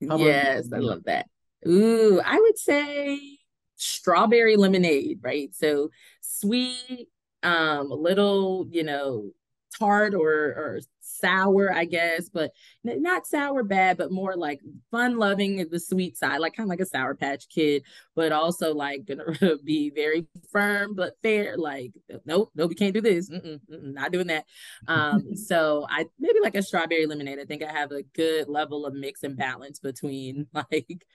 yes, 0.00 0.68
I 0.72 0.78
love 0.78 1.04
that. 1.04 1.26
Ooh, 1.66 2.20
I 2.24 2.38
would 2.40 2.58
say 2.58 3.38
strawberry 3.76 4.56
lemonade, 4.56 5.20
right? 5.22 5.54
So 5.54 5.90
sweet, 6.20 7.08
um, 7.42 7.90
a 7.90 7.94
little, 7.94 8.66
you 8.70 8.84
know, 8.84 9.30
tart 9.78 10.14
or 10.14 10.30
or 10.30 10.80
sour, 11.00 11.72
I 11.72 11.84
guess, 11.84 12.28
but 12.28 12.52
not 12.84 13.26
sour 13.26 13.62
bad, 13.62 13.96
but 13.96 14.12
more 14.12 14.36
like 14.36 14.60
fun 14.90 15.18
loving 15.18 15.68
the 15.70 15.80
sweet 15.80 16.16
side, 16.16 16.38
like 16.38 16.54
kind 16.54 16.66
of 16.66 16.70
like 16.70 16.80
a 16.80 16.86
sour 16.86 17.14
patch 17.14 17.48
kid, 17.48 17.84
but 18.14 18.32
also 18.32 18.74
like 18.74 19.04
gonna 19.04 19.24
be 19.64 19.90
very 19.90 20.26
firm 20.52 20.94
but 20.94 21.14
fair. 21.22 21.56
Like, 21.56 21.92
nope, 22.24 22.50
nope, 22.54 22.68
we 22.68 22.74
can't 22.74 22.94
do 22.94 23.00
this. 23.00 23.28
Mm-mm, 23.30 23.60
mm-mm, 23.70 23.94
not 23.94 24.12
doing 24.12 24.28
that. 24.28 24.44
Um, 24.88 25.34
so 25.36 25.86
I 25.88 26.06
maybe 26.18 26.40
like 26.40 26.54
a 26.54 26.62
strawberry 26.62 27.06
lemonade. 27.06 27.38
I 27.38 27.44
think 27.44 27.62
I 27.62 27.72
have 27.72 27.92
a 27.92 28.02
good 28.02 28.48
level 28.48 28.86
of 28.86 28.94
mix 28.94 29.22
and 29.22 29.36
balance 29.36 29.78
between 29.78 30.46
like 30.54 31.06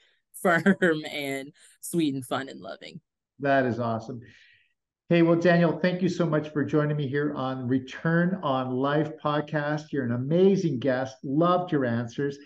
firm 0.41 1.05
and 1.11 1.51
sweet 1.81 2.13
and 2.13 2.25
fun 2.25 2.49
and 2.49 2.59
loving. 2.59 2.99
That 3.39 3.65
is 3.65 3.79
awesome. 3.79 4.21
Hey, 5.07 5.21
well, 5.21 5.35
Danielle, 5.35 5.77
thank 5.77 6.01
you 6.01 6.09
so 6.09 6.25
much 6.25 6.49
for 6.49 6.65
joining 6.65 6.97
me 6.97 7.07
here 7.07 7.31
on 7.35 7.67
Return 7.67 8.39
on 8.41 8.71
Life 8.71 9.11
podcast. 9.23 9.91
You're 9.91 10.03
an 10.03 10.13
amazing 10.13 10.79
guest. 10.79 11.17
Loved 11.23 11.71
your 11.71 11.85
answers. 11.85 12.39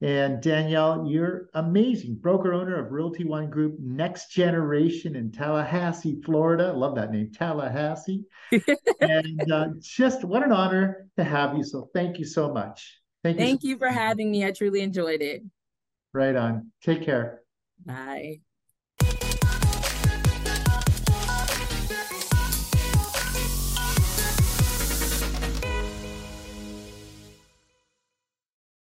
And 0.00 0.40
Danielle, 0.40 1.08
you're 1.08 1.48
amazing. 1.54 2.14
Broker 2.14 2.52
owner 2.52 2.78
of 2.78 2.92
Realty 2.92 3.24
One 3.24 3.50
Group, 3.50 3.80
Next 3.80 4.30
Generation 4.30 5.16
in 5.16 5.32
Tallahassee, 5.32 6.20
Florida. 6.24 6.72
Love 6.72 6.94
that 6.94 7.10
name, 7.10 7.32
Tallahassee. 7.32 8.22
and 9.00 9.50
uh, 9.52 9.68
just 9.80 10.22
what 10.24 10.44
an 10.44 10.52
honor 10.52 11.08
to 11.16 11.24
have 11.24 11.56
you. 11.56 11.64
So 11.64 11.90
thank 11.94 12.20
you 12.20 12.24
so 12.24 12.52
much. 12.52 12.96
Thank 13.24 13.40
you. 13.40 13.44
Thank 13.44 13.62
so 13.62 13.68
you 13.68 13.76
for 13.76 13.88
having 13.88 14.30
me. 14.30 14.46
I 14.46 14.52
truly 14.52 14.82
enjoyed 14.82 15.20
it. 15.20 15.42
Right 16.12 16.36
on. 16.36 16.70
Take 16.80 17.02
care. 17.02 17.40
Bye. 17.84 18.43